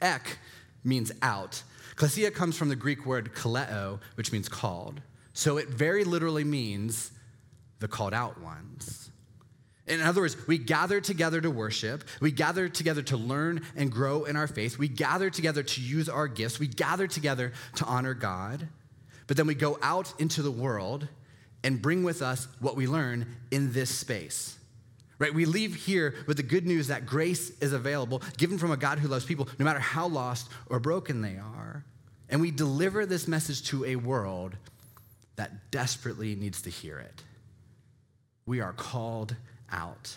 ek 0.01 0.37
means 0.83 1.11
out, 1.21 1.63
Klesia 1.95 2.33
comes 2.33 2.57
from 2.57 2.69
the 2.69 2.75
Greek 2.75 3.05
word 3.05 3.33
kaleo, 3.33 3.99
which 4.15 4.31
means 4.31 4.47
called. 4.47 5.01
So 5.33 5.57
it 5.57 5.67
very 5.67 6.03
literally 6.03 6.43
means 6.43 7.11
the 7.79 7.87
called 7.87 8.13
out 8.13 8.41
ones. 8.41 9.09
In 9.87 10.01
other 10.01 10.21
words, 10.21 10.37
we 10.47 10.59
gather 10.59 11.01
together 11.01 11.41
to 11.41 11.49
worship. 11.49 12.03
We 12.21 12.31
gather 12.31 12.69
together 12.69 13.01
to 13.03 13.17
learn 13.17 13.63
and 13.75 13.91
grow 13.91 14.25
in 14.25 14.35
our 14.35 14.47
faith. 14.47 14.77
We 14.77 14.87
gather 14.87 15.31
together 15.31 15.63
to 15.63 15.81
use 15.81 16.07
our 16.07 16.27
gifts. 16.27 16.59
We 16.59 16.67
gather 16.67 17.07
together 17.07 17.53
to 17.77 17.85
honor 17.85 18.13
God. 18.13 18.67
But 19.25 19.35
then 19.35 19.47
we 19.47 19.55
go 19.55 19.79
out 19.81 20.13
into 20.19 20.43
the 20.43 20.51
world 20.51 21.07
and 21.63 21.81
bring 21.81 22.03
with 22.03 22.21
us 22.21 22.47
what 22.59 22.75
we 22.75 22.85
learn 22.85 23.35
in 23.49 23.73
this 23.73 23.89
space. 23.89 24.58
Right? 25.19 25.33
We 25.33 25.45
leave 25.45 25.75
here 25.75 26.15
with 26.27 26.37
the 26.37 26.43
good 26.43 26.65
news 26.65 26.87
that 26.87 27.05
grace 27.05 27.51
is 27.59 27.73
available, 27.73 28.23
given 28.37 28.57
from 28.57 28.71
a 28.71 28.77
God 28.77 28.99
who 28.99 29.09
loves 29.09 29.25
people, 29.25 29.49
no 29.59 29.65
matter 29.65 29.79
how 29.79 30.07
lost 30.07 30.49
or 30.69 30.79
broken 30.79 31.21
they 31.21 31.37
are. 31.37 31.83
And 32.29 32.39
we 32.39 32.51
deliver 32.51 33.05
this 33.05 33.27
message 33.27 33.63
to 33.67 33.83
a 33.83 33.97
world 33.97 34.55
that 35.35 35.71
desperately 35.71 36.35
needs 36.35 36.61
to 36.63 36.69
hear 36.69 36.99
it. 36.99 37.23
We 38.45 38.61
are 38.61 38.73
called 38.73 39.35
out. 39.71 40.15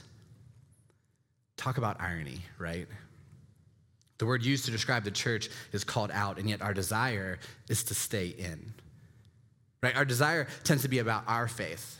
Talk 1.56 1.78
about 1.78 2.00
irony, 2.00 2.40
right? 2.58 2.86
The 4.18 4.26
word 4.26 4.44
used 4.44 4.66
to 4.66 4.70
describe 4.70 5.02
the 5.02 5.10
church 5.10 5.48
is 5.72 5.82
called 5.82 6.12
out, 6.12 6.38
and 6.38 6.48
yet 6.48 6.62
our 6.62 6.74
desire 6.74 7.40
is 7.68 7.82
to 7.84 7.94
stay 7.94 8.28
in. 8.28 8.72
Right? 9.82 9.96
Our 9.96 10.04
desire 10.04 10.46
tends 10.62 10.84
to 10.84 10.88
be 10.88 11.00
about 11.00 11.24
our 11.26 11.48
faith, 11.48 11.98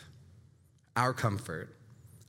our 0.95 1.13
comfort, 1.13 1.75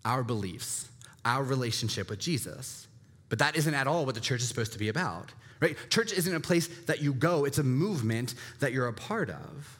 our 0.06 0.24
beliefs, 0.24 0.90
our 1.26 1.44
relationship 1.44 2.10
with 2.10 2.20
Jesus. 2.20 2.88
But 3.30 3.40
that 3.40 3.56
isn't 3.56 3.74
at 3.74 3.88
all 3.88 4.06
what 4.06 4.16
the 4.16 4.22
church 4.22 4.42
is 4.42 4.48
supposed 4.48 4.74
to 4.74 4.80
be 4.80 4.90
about. 4.90 5.32
Right? 5.60 5.78
Church 5.90 6.12
isn't 6.12 6.36
a 6.36 6.40
place 6.40 6.68
that 6.88 7.02
you 7.02 7.14
go, 7.14 7.46
it's 7.46 7.58
a 7.58 7.64
movement 7.64 8.36
that 8.60 8.74
you're 8.74 8.88
a 8.88 8.94
part 8.94 9.30
of. 9.30 9.80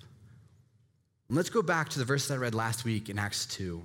And 1.28 1.38
let's 1.38 1.50
go 1.50 1.62
back 1.62 1.90
to 1.90 2.00
the 2.00 2.06
verse 2.06 2.28
that 2.28 2.36
I 2.36 2.38
read 2.38 2.56
last 2.56 2.86
week 2.86 3.10
in 3.10 3.20
Acts 3.20 3.46
2. 3.48 3.82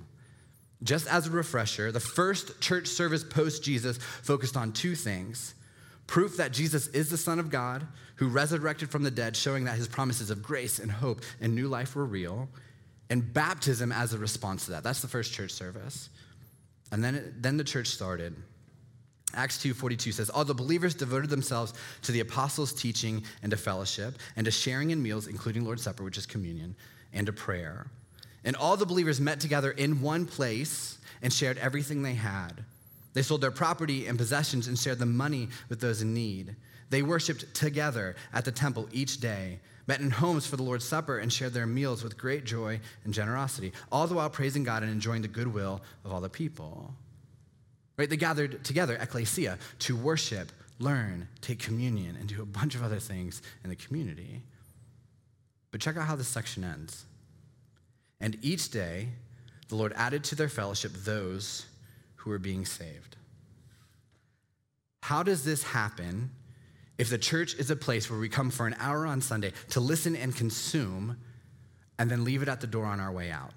Just 0.81 1.07
as 1.07 1.27
a 1.27 1.31
refresher, 1.31 1.91
the 1.91 1.99
first 1.99 2.61
church 2.61 2.87
service 2.87 3.23
post 3.23 3.63
Jesus 3.63 3.97
focused 3.97 4.55
on 4.55 4.71
two 4.71 4.95
things 4.95 5.55
proof 6.07 6.37
that 6.37 6.51
Jesus 6.51 6.87
is 6.87 7.11
the 7.11 7.17
Son 7.17 7.37
of 7.37 7.51
God 7.51 7.85
who 8.15 8.27
resurrected 8.27 8.89
from 8.89 9.03
the 9.03 9.11
dead, 9.11 9.35
showing 9.37 9.65
that 9.65 9.77
his 9.77 9.87
promises 9.87 10.31
of 10.31 10.41
grace 10.41 10.79
and 10.79 10.91
hope 10.91 11.21
and 11.39 11.53
new 11.53 11.67
life 11.67 11.95
were 11.95 12.05
real, 12.05 12.49
and 13.11 13.33
baptism 13.33 13.91
as 13.91 14.13
a 14.13 14.17
response 14.17 14.65
to 14.65 14.71
that. 14.71 14.83
That's 14.83 15.01
the 15.01 15.07
first 15.07 15.33
church 15.33 15.51
service. 15.51 16.09
And 16.91 17.03
then, 17.03 17.35
then 17.39 17.57
the 17.57 17.63
church 17.63 17.87
started. 17.87 18.35
Acts 19.33 19.61
2:42 19.61 20.11
says, 20.11 20.29
"All 20.29 20.43
the 20.43 20.55
believers 20.55 20.95
devoted 20.95 21.29
themselves 21.29 21.73
to 22.01 22.11
the 22.11 22.19
apostles' 22.19 22.73
teaching 22.73 23.23
and 23.43 23.51
to 23.51 23.57
fellowship 23.57 24.17
and 24.35 24.45
to 24.45 24.51
sharing 24.51 24.89
in 24.89 25.03
meals, 25.03 25.27
including 25.27 25.65
Lord's 25.65 25.83
Supper, 25.83 26.03
which 26.03 26.17
is 26.17 26.25
communion, 26.25 26.75
and 27.13 27.27
to 27.27 27.33
prayer. 27.33 27.91
And 28.43 28.55
all 28.55 28.75
the 28.77 28.85
believers 28.85 29.21
met 29.21 29.39
together 29.39 29.71
in 29.71 30.01
one 30.01 30.25
place 30.25 30.97
and 31.21 31.31
shared 31.31 31.57
everything 31.57 32.01
they 32.01 32.15
had. 32.15 32.63
They 33.13 33.21
sold 33.21 33.41
their 33.41 33.51
property 33.51 34.07
and 34.07 34.17
possessions 34.17 34.67
and 34.67 34.79
shared 34.79 34.99
the 34.99 35.05
money 35.05 35.49
with 35.67 35.79
those 35.79 36.01
in 36.01 36.13
need. 36.13 36.55
They 36.89 37.01
worshiped 37.03 37.53
together 37.53 38.15
at 38.33 38.45
the 38.45 38.51
temple 38.51 38.87
each 38.91 39.19
day, 39.19 39.59
met 39.89 40.01
in 40.01 40.11
homes 40.11 40.45
for 40.45 40.55
the 40.55 40.61
Lord's 40.61 40.85
Supper, 40.85 41.17
and 41.17 41.33
shared 41.33 41.53
their 41.53 41.65
meals 41.65 42.03
with 42.03 42.15
great 42.15 42.45
joy 42.45 42.79
and 43.03 43.11
generosity, 43.11 43.73
all 43.91 44.05
the 44.05 44.13
while 44.13 44.29
praising 44.29 44.63
God 44.63 44.83
and 44.83 44.91
enjoying 44.91 45.23
the 45.23 45.27
goodwill 45.27 45.81
of 46.05 46.13
all 46.13 46.21
the 46.21 46.29
people." 46.29 46.95
Right? 47.97 48.07
They 48.07 48.15
gathered 48.15 48.63
together, 48.63 48.95
ecclesia, 48.95 49.57
to 49.79 49.95
worship, 49.95 50.51
learn, 50.77 51.27
take 51.41 51.57
communion, 51.57 52.15
and 52.15 52.29
do 52.29 52.39
a 52.41 52.45
bunch 52.45 52.75
of 52.75 52.83
other 52.83 52.99
things 52.99 53.41
in 53.63 53.71
the 53.71 53.75
community. 53.75 54.43
But 55.71 55.81
check 55.81 55.97
out 55.97 56.05
how 56.05 56.15
this 56.15 56.27
section 56.27 56.63
ends. 56.63 57.05
And 58.19 58.37
each 58.41 58.69
day, 58.69 59.09
the 59.69 59.75
Lord 59.75 59.93
added 59.95 60.23
to 60.25 60.35
their 60.35 60.49
fellowship 60.49 60.93
those 60.93 61.65
who 62.17 62.29
were 62.29 62.37
being 62.37 62.63
saved. 62.63 63.17
How 65.01 65.23
does 65.23 65.43
this 65.45 65.63
happen 65.63 66.29
if 66.99 67.09
the 67.09 67.17
church 67.17 67.55
is 67.55 67.71
a 67.71 67.75
place 67.75 68.09
where 68.11 68.19
we 68.19 68.29
come 68.29 68.51
for 68.51 68.67
an 68.67 68.75
hour 68.77 69.07
on 69.07 69.21
Sunday 69.21 69.53
to 69.69 69.79
listen 69.79 70.15
and 70.17 70.35
consume 70.35 71.17
and 71.97 72.11
then 72.11 72.23
leave 72.23 72.43
it 72.43 72.49
at 72.49 72.61
the 72.61 72.67
door 72.67 72.85
on 72.85 72.99
our 72.99 73.11
way 73.11 73.31
out? 73.31 73.53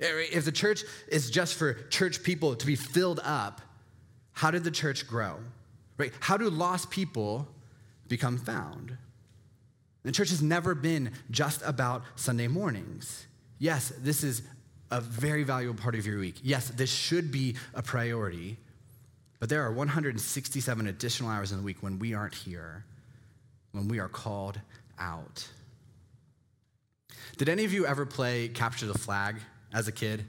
Eh, 0.00 0.26
if 0.32 0.44
the 0.44 0.52
church 0.52 0.82
is 1.08 1.30
just 1.30 1.54
for 1.54 1.74
church 1.88 2.22
people 2.24 2.56
to 2.56 2.66
be 2.66 2.74
filled 2.74 3.20
up, 3.22 3.62
how 4.32 4.50
did 4.50 4.64
the 4.64 4.70
church 4.72 5.06
grow? 5.06 5.36
Right? 5.96 6.12
How 6.18 6.36
do 6.36 6.50
lost 6.50 6.90
people 6.90 7.46
become 8.08 8.36
found? 8.36 8.96
The 10.02 10.10
church 10.10 10.30
has 10.30 10.42
never 10.42 10.74
been 10.74 11.12
just 11.30 11.62
about 11.64 12.02
Sunday 12.16 12.48
mornings. 12.48 13.26
Yes, 13.60 13.92
this 14.00 14.24
is 14.24 14.42
a 14.90 15.00
very 15.00 15.44
valuable 15.44 15.80
part 15.80 15.94
of 15.94 16.04
your 16.04 16.18
week. 16.18 16.40
Yes, 16.42 16.70
this 16.70 16.90
should 16.90 17.30
be 17.30 17.54
a 17.72 17.82
priority. 17.82 18.58
But 19.42 19.48
there 19.48 19.64
are 19.64 19.72
167 19.72 20.86
additional 20.86 21.28
hours 21.28 21.50
in 21.50 21.58
the 21.58 21.64
week 21.64 21.82
when 21.82 21.98
we 21.98 22.14
aren't 22.14 22.36
here, 22.36 22.84
when 23.72 23.88
we 23.88 23.98
are 23.98 24.06
called 24.06 24.60
out. 25.00 25.48
Did 27.38 27.48
any 27.48 27.64
of 27.64 27.72
you 27.72 27.84
ever 27.84 28.06
play 28.06 28.46
Capture 28.46 28.86
the 28.86 28.96
Flag 28.96 29.40
as 29.74 29.88
a 29.88 29.92
kid. 29.92 30.24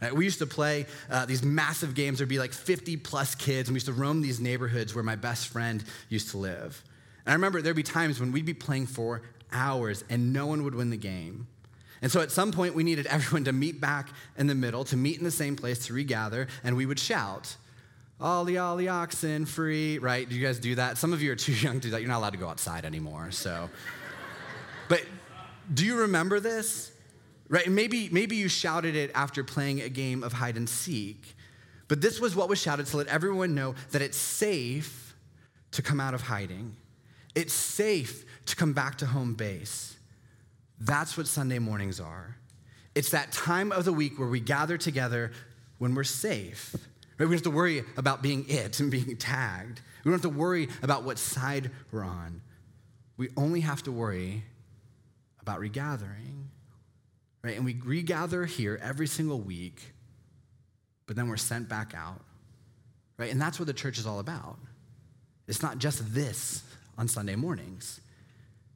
Uh, 0.00 0.14
we 0.14 0.24
used 0.24 0.38
to 0.38 0.46
play 0.46 0.86
uh, 1.10 1.26
these 1.26 1.42
massive 1.42 1.96
games. 1.96 2.18
There'd 2.18 2.28
be 2.28 2.38
like 2.38 2.52
50 2.52 2.96
plus 2.98 3.34
kids, 3.34 3.68
and 3.68 3.74
we 3.74 3.78
used 3.78 3.86
to 3.86 3.92
roam 3.92 4.22
these 4.22 4.38
neighborhoods 4.38 4.94
where 4.94 5.02
my 5.02 5.16
best 5.16 5.48
friend 5.48 5.82
used 6.08 6.30
to 6.30 6.38
live. 6.38 6.80
And 7.26 7.32
I 7.32 7.34
remember 7.34 7.60
there'd 7.60 7.74
be 7.74 7.82
times 7.82 8.20
when 8.20 8.30
we'd 8.30 8.46
be 8.46 8.54
playing 8.54 8.86
for 8.86 9.22
hours 9.50 10.04
and 10.08 10.32
no 10.32 10.46
one 10.46 10.62
would 10.62 10.76
win 10.76 10.90
the 10.90 10.96
game. 10.96 11.48
And 12.02 12.12
so 12.12 12.20
at 12.20 12.30
some 12.30 12.52
point, 12.52 12.76
we 12.76 12.84
needed 12.84 13.06
everyone 13.06 13.46
to 13.46 13.52
meet 13.52 13.80
back 13.80 14.10
in 14.38 14.46
the 14.46 14.54
middle, 14.54 14.84
to 14.84 14.96
meet 14.96 15.18
in 15.18 15.24
the 15.24 15.32
same 15.32 15.56
place, 15.56 15.86
to 15.86 15.92
regather, 15.92 16.46
and 16.62 16.76
we 16.76 16.86
would 16.86 17.00
shout, 17.00 17.56
Ollie, 18.20 18.58
Ollie, 18.58 18.88
oxen, 18.88 19.44
free, 19.44 19.98
right? 19.98 20.28
Do 20.28 20.36
you 20.36 20.44
guys 20.44 20.58
do 20.60 20.76
that? 20.76 20.98
Some 20.98 21.12
of 21.12 21.20
you 21.20 21.32
are 21.32 21.36
too 21.36 21.52
young 21.52 21.74
to 21.74 21.80
do 21.80 21.90
that. 21.90 22.00
You're 22.00 22.10
not 22.10 22.18
allowed 22.18 22.32
to 22.34 22.38
go 22.38 22.48
outside 22.48 22.84
anymore, 22.84 23.30
so. 23.30 23.68
but 24.88 25.04
do 25.72 25.84
you 25.84 25.96
remember 25.96 26.40
this? 26.40 26.92
Right? 27.48 27.68
Maybe, 27.68 28.08
maybe 28.10 28.36
you 28.36 28.48
shouted 28.48 28.96
it 28.96 29.10
after 29.14 29.44
playing 29.44 29.82
a 29.82 29.88
game 29.88 30.22
of 30.22 30.32
hide 30.32 30.56
and 30.56 30.68
seek, 30.68 31.34
but 31.88 32.00
this 32.00 32.20
was 32.20 32.34
what 32.34 32.48
was 32.48 32.60
shouted 32.60 32.86
to 32.86 32.96
let 32.96 33.06
everyone 33.08 33.54
know 33.54 33.74
that 33.90 34.00
it's 34.00 34.16
safe 34.16 35.14
to 35.72 35.82
come 35.82 36.00
out 36.00 36.14
of 36.14 36.22
hiding. 36.22 36.76
It's 37.34 37.52
safe 37.52 38.24
to 38.46 38.56
come 38.56 38.72
back 38.72 38.96
to 38.98 39.06
home 39.06 39.34
base. 39.34 39.96
That's 40.80 41.16
what 41.16 41.26
Sunday 41.26 41.58
mornings 41.58 42.00
are. 42.00 42.36
It's 42.94 43.10
that 43.10 43.32
time 43.32 43.72
of 43.72 43.84
the 43.84 43.92
week 43.92 44.18
where 44.18 44.28
we 44.28 44.40
gather 44.40 44.78
together 44.78 45.32
when 45.78 45.94
we're 45.94 46.04
safe. 46.04 46.76
Right? 47.18 47.26
We 47.26 47.26
don't 47.26 47.32
have 47.32 47.42
to 47.42 47.50
worry 47.50 47.84
about 47.96 48.22
being 48.22 48.44
it 48.48 48.80
and 48.80 48.90
being 48.90 49.16
tagged. 49.16 49.80
We 50.04 50.10
don't 50.10 50.20
have 50.20 50.32
to 50.32 50.36
worry 50.36 50.68
about 50.82 51.04
what 51.04 51.18
side 51.18 51.70
we're 51.90 52.04
on. 52.04 52.42
We 53.16 53.30
only 53.36 53.60
have 53.60 53.82
to 53.84 53.92
worry 53.92 54.44
about 55.40 55.60
regathering. 55.60 56.48
Right? 57.42 57.56
And 57.56 57.64
we 57.64 57.78
regather 57.84 58.44
here 58.46 58.80
every 58.82 59.06
single 59.06 59.40
week, 59.40 59.92
but 61.06 61.14
then 61.14 61.28
we're 61.28 61.36
sent 61.36 61.68
back 61.68 61.94
out. 61.94 62.20
Right? 63.18 63.30
And 63.30 63.40
that's 63.40 63.58
what 63.58 63.66
the 63.66 63.74
church 63.74 63.98
is 63.98 64.06
all 64.06 64.18
about. 64.18 64.58
It's 65.46 65.62
not 65.62 65.78
just 65.78 66.14
this 66.14 66.62
on 66.96 67.06
Sunday 67.06 67.36
mornings. 67.36 68.00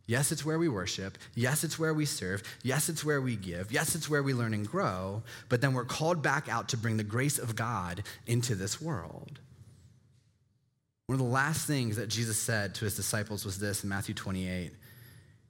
Yes, 0.09 0.33
it's 0.33 0.43
where 0.43 0.59
we 0.59 0.71
worship. 0.71 1.19
Yes, 1.35 1.65
it's 1.65 1.79
where 1.79 1.93
we 1.93 2.07
serve. 2.07 2.43
Yes, 2.63 2.89
it's 2.89 3.05
where 3.05 3.21
we 3.21 3.37
give. 3.37 3.71
Yes, 3.71 3.95
it's 3.95 4.09
where 4.09 4.23
we 4.23 4.33
learn 4.33 4.55
and 4.55 4.67
grow. 4.67 5.23
But 5.51 5.61
then 5.61 5.75
we're 5.75 5.85
called 5.85 6.23
back 6.23 6.49
out 6.49 6.71
to 6.71 6.79
bring 6.79 6.97
the 6.97 7.05
grace 7.05 7.39
of 7.39 7.55
God 7.55 8.03
into 8.27 8.55
this 8.55 8.81
world. 8.81 9.39
One 11.09 11.15
of 11.15 11.19
the 11.19 11.31
last 11.31 11.67
things 11.67 11.97
that 11.97 12.09
Jesus 12.09 12.39
said 12.39 12.75
to 12.77 12.87
his 12.87 12.97
disciples 12.97 13.45
was 13.45 13.59
this 13.59 13.85
in 13.85 13.91
Matthew 13.91 14.15
28. 14.15 14.73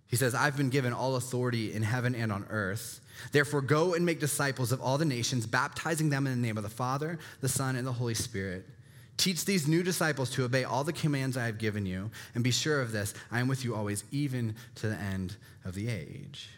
He 0.08 0.16
says, 0.16 0.34
I've 0.34 0.56
been 0.56 0.70
given 0.70 0.92
all 0.92 1.14
authority 1.14 1.72
in 1.72 1.84
heaven 1.84 2.16
and 2.16 2.32
on 2.32 2.44
earth. 2.50 2.98
Therefore, 3.30 3.60
go 3.60 3.94
and 3.94 4.04
make 4.04 4.18
disciples 4.18 4.72
of 4.72 4.80
all 4.80 4.98
the 4.98 5.04
nations, 5.04 5.46
baptizing 5.46 6.10
them 6.10 6.26
in 6.26 6.32
the 6.32 6.44
name 6.44 6.56
of 6.56 6.64
the 6.64 6.68
Father, 6.68 7.20
the 7.40 7.48
Son, 7.48 7.76
and 7.76 7.86
the 7.86 7.92
Holy 7.92 8.14
Spirit 8.14 8.66
Teach 9.18 9.44
these 9.44 9.66
new 9.66 9.82
disciples 9.82 10.30
to 10.30 10.44
obey 10.44 10.62
all 10.64 10.84
the 10.84 10.92
commands 10.92 11.36
I 11.36 11.46
have 11.46 11.58
given 11.58 11.84
you, 11.84 12.10
and 12.34 12.44
be 12.44 12.52
sure 12.52 12.80
of 12.80 12.92
this 12.92 13.12
I 13.30 13.40
am 13.40 13.48
with 13.48 13.64
you 13.64 13.74
always, 13.74 14.04
even 14.12 14.54
to 14.76 14.88
the 14.88 14.96
end 14.96 15.36
of 15.64 15.74
the 15.74 15.88
age. 15.88 16.48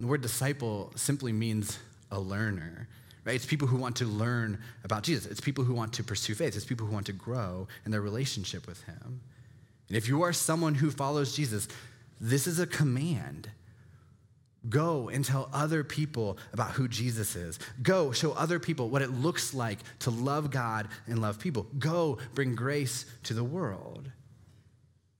The 0.00 0.06
word 0.06 0.20
disciple 0.20 0.92
simply 0.96 1.32
means 1.32 1.78
a 2.10 2.18
learner, 2.18 2.88
right? 3.24 3.36
It's 3.36 3.46
people 3.46 3.68
who 3.68 3.76
want 3.76 3.96
to 3.96 4.04
learn 4.04 4.58
about 4.82 5.04
Jesus. 5.04 5.30
It's 5.30 5.40
people 5.40 5.62
who 5.62 5.74
want 5.74 5.92
to 5.94 6.02
pursue 6.02 6.34
faith. 6.34 6.56
It's 6.56 6.64
people 6.64 6.86
who 6.86 6.92
want 6.92 7.06
to 7.06 7.12
grow 7.12 7.68
in 7.84 7.92
their 7.92 8.00
relationship 8.00 8.66
with 8.66 8.82
Him. 8.84 9.20
And 9.88 9.96
if 9.96 10.08
you 10.08 10.22
are 10.22 10.32
someone 10.32 10.74
who 10.74 10.90
follows 10.90 11.36
Jesus, 11.36 11.68
this 12.20 12.46
is 12.46 12.58
a 12.58 12.66
command. 12.66 13.48
Go 14.68 15.08
and 15.08 15.24
tell 15.24 15.48
other 15.52 15.82
people 15.82 16.36
about 16.52 16.72
who 16.72 16.86
Jesus 16.86 17.34
is. 17.34 17.58
Go 17.82 18.12
show 18.12 18.32
other 18.32 18.58
people 18.58 18.90
what 18.90 19.00
it 19.00 19.10
looks 19.10 19.54
like 19.54 19.78
to 20.00 20.10
love 20.10 20.50
God 20.50 20.88
and 21.06 21.20
love 21.20 21.38
people. 21.38 21.66
Go 21.78 22.18
bring 22.34 22.54
grace 22.54 23.06
to 23.24 23.34
the 23.34 23.44
world. 23.44 24.10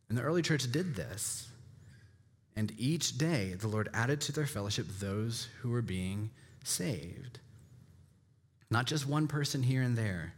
And 0.09 0.19
the 0.19 0.23
early 0.23 0.43
church 0.43 0.71
did 0.71 0.95
this. 0.95 1.49
And 2.55 2.73
each 2.77 3.17
day 3.17 3.55
the 3.55 3.69
Lord 3.69 3.89
added 3.95 4.21
to 4.23 4.33
their 4.33 4.47
fellowship 4.47 4.87
those 4.99 5.49
who 5.61 5.71
were 5.71 5.83
being 5.83 6.31
saved. 6.63 7.39
Not 8.71 8.87
just 8.87 9.09
one 9.09 9.27
person 9.27 9.63
here 9.63 9.83
and 9.83 9.97
there, 9.97 10.35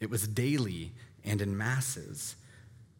it 0.00 0.08
was 0.08 0.26
daily 0.26 0.92
and 1.24 1.42
in 1.42 1.56
masses. 1.56 2.36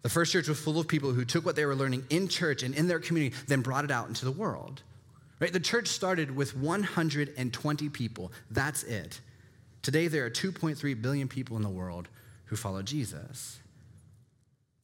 The 0.03 0.09
first 0.09 0.33
church 0.33 0.49
was 0.49 0.61
full 0.61 0.79
of 0.79 0.89
people 0.89 1.13
who 1.13 1.25
took 1.25 1.47
what 1.47 1.57
they 1.57 1.65
were 1.65 1.75
learning 1.75 2.05
in 2.11 2.29
church 2.29 2.63
and 2.63 2.75
in 2.75 2.89
their 2.89 3.01
community, 3.01 3.35
then 3.47 3.63
brought 3.63 3.85
it 3.85 3.91
out 3.91 4.09
into 4.09 4.25
the 4.25 4.31
world. 4.31 4.83
Right? 5.43 5.53
The 5.53 5.59
church 5.59 5.89
started 5.89 6.37
with 6.37 6.57
120 6.57 7.89
people. 7.89 8.31
That's 8.53 8.85
it. 8.85 9.21
Today, 9.83 10.07
there 10.07 10.25
are 10.25 10.31
2.3 10.31 11.03
billion 11.03 11.27
people 11.27 11.57
in 11.57 11.65
the 11.65 11.69
world 11.69 12.07
who 12.45 12.55
follow 12.55 12.81
Jesus. 12.81 13.59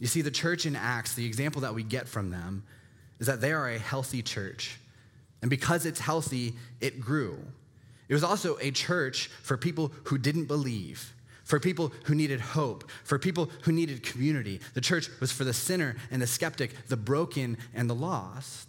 You 0.00 0.08
see, 0.08 0.20
the 0.20 0.32
church 0.32 0.66
in 0.66 0.74
Acts, 0.74 1.14
the 1.14 1.24
example 1.24 1.60
that 1.60 1.76
we 1.76 1.84
get 1.84 2.08
from 2.08 2.30
them 2.30 2.64
is 3.20 3.28
that 3.28 3.40
they 3.40 3.52
are 3.52 3.68
a 3.68 3.78
healthy 3.78 4.20
church. 4.20 4.80
And 5.42 5.48
because 5.48 5.86
it's 5.86 6.00
healthy, 6.00 6.54
it 6.80 7.00
grew. 7.00 7.38
It 8.08 8.14
was 8.14 8.24
also 8.24 8.58
a 8.60 8.72
church 8.72 9.28
for 9.44 9.56
people 9.56 9.92
who 10.06 10.18
didn't 10.18 10.46
believe, 10.46 11.14
for 11.44 11.60
people 11.60 11.92
who 12.06 12.16
needed 12.16 12.40
hope, 12.40 12.90
for 13.04 13.16
people 13.16 13.48
who 13.62 13.70
needed 13.70 14.02
community. 14.02 14.58
The 14.74 14.80
church 14.80 15.08
was 15.20 15.30
for 15.30 15.44
the 15.44 15.54
sinner 15.54 15.94
and 16.10 16.20
the 16.20 16.26
skeptic, 16.26 16.88
the 16.88 16.96
broken 16.96 17.58
and 17.74 17.88
the 17.88 17.94
lost. 17.94 18.67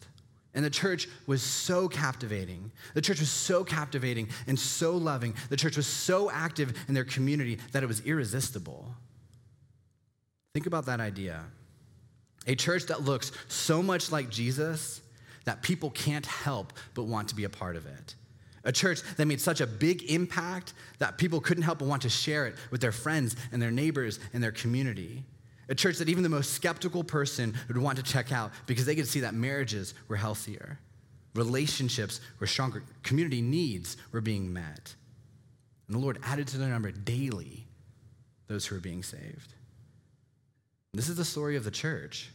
And 0.56 0.66
the 0.66 0.70
church 0.70 1.08
was 1.28 1.44
so 1.44 1.88
captivating. 1.88 2.72
The 2.96 3.02
church 3.02 3.20
was 3.20 3.30
so 3.30 3.64
captivating 3.64 4.30
and 4.48 4.60
so 4.60 4.98
loving. 4.98 5.36
The 5.50 5.58
church 5.58 5.78
was 5.78 5.86
so 5.86 6.32
active 6.32 6.74
in 6.88 6.96
their 6.96 7.04
community 7.04 7.60
that 7.72 7.84
it 7.84 7.86
was 7.86 8.02
irresistible. 8.02 8.96
Think 10.54 10.66
about 10.66 10.88
that 10.88 11.00
idea. 11.00 11.44
A 12.48 12.56
church 12.56 12.86
that 12.88 13.04
looks 13.04 13.32
so 13.48 13.84
much 13.84 14.12
like 14.12 14.30
Jesus 14.30 15.02
that 15.46 15.62
people 15.62 15.92
can't 15.92 16.26
help 16.26 16.74
but 16.96 17.04
want 17.04 17.30
to 17.30 17.36
be 17.36 17.44
a 17.44 17.50
part 17.50 17.76
of 17.76 17.86
it. 17.86 18.16
A 18.64 18.72
church 18.72 19.02
that 19.18 19.26
made 19.26 19.40
such 19.40 19.62
a 19.62 19.68
big 19.68 20.04
impact 20.12 20.74
that 20.98 21.18
people 21.18 21.40
couldn't 21.40 21.64
help 21.64 21.80
but 21.80 21.88
want 21.88 22.02
to 22.02 22.10
share 22.10 22.48
it 22.48 22.56
with 22.72 22.82
their 22.82 22.92
friends 22.92 23.36
and 23.52 23.62
their 23.62 23.72
neighbors 23.72 24.20
and 24.34 24.44
their 24.44 24.52
community. 24.52 25.24
A 25.70 25.76
church 25.76 25.98
that 26.00 26.10
even 26.10 26.24
the 26.24 26.30
most 26.30 26.54
skeptical 26.54 27.04
person 27.04 27.56
would 27.68 27.78
want 27.78 27.98
to 27.98 28.04
check 28.04 28.32
out 28.32 28.52
because 28.66 28.86
they 28.86 28.96
could 28.96 29.08
see 29.08 29.22
that 29.22 29.34
marriages 29.34 29.94
were 30.08 30.16
healthier, 30.18 30.80
relationships 31.36 32.20
were 32.40 32.48
stronger, 32.48 32.84
community 33.04 33.42
needs 33.42 33.96
were 34.12 34.22
being 34.22 34.52
met. 34.52 34.96
And 35.88 35.96
the 35.96 36.02
Lord 36.02 36.20
added 36.24 36.48
to 36.50 36.58
their 36.58 36.70
number 36.70 36.92
daily 36.92 37.68
those 38.48 38.66
who 38.66 38.76
were 38.76 38.82
being 38.82 39.04
saved. 39.04 39.54
This 40.94 41.08
is 41.08 41.18
the 41.18 41.26
story 41.26 41.56
of 41.56 41.64
the 41.64 41.72
church. 41.72 42.32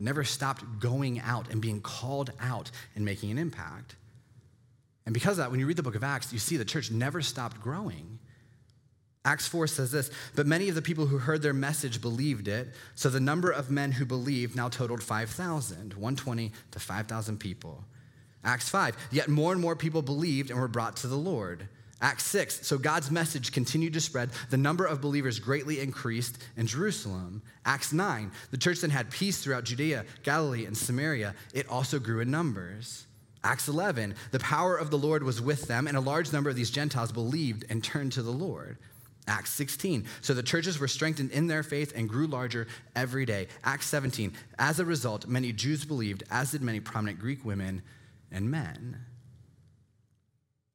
It 0.00 0.04
never 0.04 0.24
stopped 0.24 0.64
going 0.80 1.20
out 1.20 1.50
and 1.50 1.60
being 1.60 1.80
called 1.80 2.32
out 2.40 2.70
and 2.96 3.04
making 3.04 3.30
an 3.30 3.38
impact. 3.38 3.94
And 5.06 5.14
because 5.14 5.32
of 5.32 5.44
that, 5.44 5.50
when 5.50 5.60
you 5.60 5.66
read 5.66 5.76
the 5.76 5.82
book 5.82 5.94
of 5.94 6.02
Acts, 6.02 6.32
you 6.32 6.38
see 6.38 6.56
the 6.56 6.64
church 6.64 6.90
never 6.90 7.22
stopped 7.22 7.60
growing. 7.60 8.18
Acts 9.26 9.48
4 9.48 9.66
says 9.66 9.90
this, 9.90 10.10
but 10.34 10.46
many 10.46 10.68
of 10.68 10.74
the 10.74 10.82
people 10.82 11.06
who 11.06 11.16
heard 11.16 11.40
their 11.40 11.54
message 11.54 12.02
believed 12.02 12.46
it, 12.46 12.68
so 12.94 13.08
the 13.08 13.20
number 13.20 13.50
of 13.50 13.70
men 13.70 13.92
who 13.92 14.04
believed 14.04 14.54
now 14.54 14.68
totaled 14.68 15.02
5,000, 15.02 15.94
120 15.94 16.52
to 16.72 16.78
5,000 16.78 17.40
people. 17.40 17.84
Acts 18.44 18.68
5, 18.68 18.96
yet 19.10 19.28
more 19.28 19.52
and 19.52 19.60
more 19.60 19.76
people 19.76 20.02
believed 20.02 20.50
and 20.50 20.60
were 20.60 20.68
brought 20.68 20.96
to 20.96 21.06
the 21.06 21.16
Lord. 21.16 21.68
Acts 22.02 22.24
6, 22.24 22.66
so 22.66 22.76
God's 22.76 23.10
message 23.10 23.50
continued 23.50 23.94
to 23.94 24.00
spread. 24.00 24.28
The 24.50 24.58
number 24.58 24.84
of 24.84 25.00
believers 25.00 25.38
greatly 25.38 25.80
increased 25.80 26.36
in 26.58 26.66
Jerusalem. 26.66 27.40
Acts 27.64 27.94
9, 27.94 28.30
the 28.50 28.58
church 28.58 28.80
then 28.82 28.90
had 28.90 29.10
peace 29.10 29.38
throughout 29.38 29.64
Judea, 29.64 30.04
Galilee, 30.22 30.66
and 30.66 30.76
Samaria. 30.76 31.34
It 31.54 31.66
also 31.70 31.98
grew 31.98 32.20
in 32.20 32.30
numbers. 32.30 33.06
Acts 33.42 33.68
11, 33.68 34.16
the 34.32 34.38
power 34.38 34.76
of 34.76 34.90
the 34.90 34.98
Lord 34.98 35.22
was 35.22 35.40
with 35.40 35.66
them, 35.66 35.86
and 35.86 35.96
a 35.96 36.00
large 36.00 36.30
number 36.30 36.50
of 36.50 36.56
these 36.56 36.70
Gentiles 36.70 37.12
believed 37.12 37.64
and 37.70 37.82
turned 37.82 38.12
to 38.12 38.22
the 38.22 38.30
Lord. 38.30 38.76
Acts 39.26 39.50
16. 39.50 40.06
So 40.20 40.34
the 40.34 40.42
churches 40.42 40.78
were 40.78 40.88
strengthened 40.88 41.30
in 41.30 41.46
their 41.46 41.62
faith 41.62 41.92
and 41.96 42.08
grew 42.08 42.26
larger 42.26 42.66
every 42.94 43.24
day. 43.24 43.48
Acts 43.64 43.86
17. 43.86 44.32
As 44.58 44.80
a 44.80 44.84
result, 44.84 45.26
many 45.26 45.52
Jews 45.52 45.84
believed, 45.84 46.24
as 46.30 46.50
did 46.50 46.62
many 46.62 46.80
prominent 46.80 47.18
Greek 47.18 47.44
women 47.44 47.82
and 48.30 48.50
men. 48.50 48.98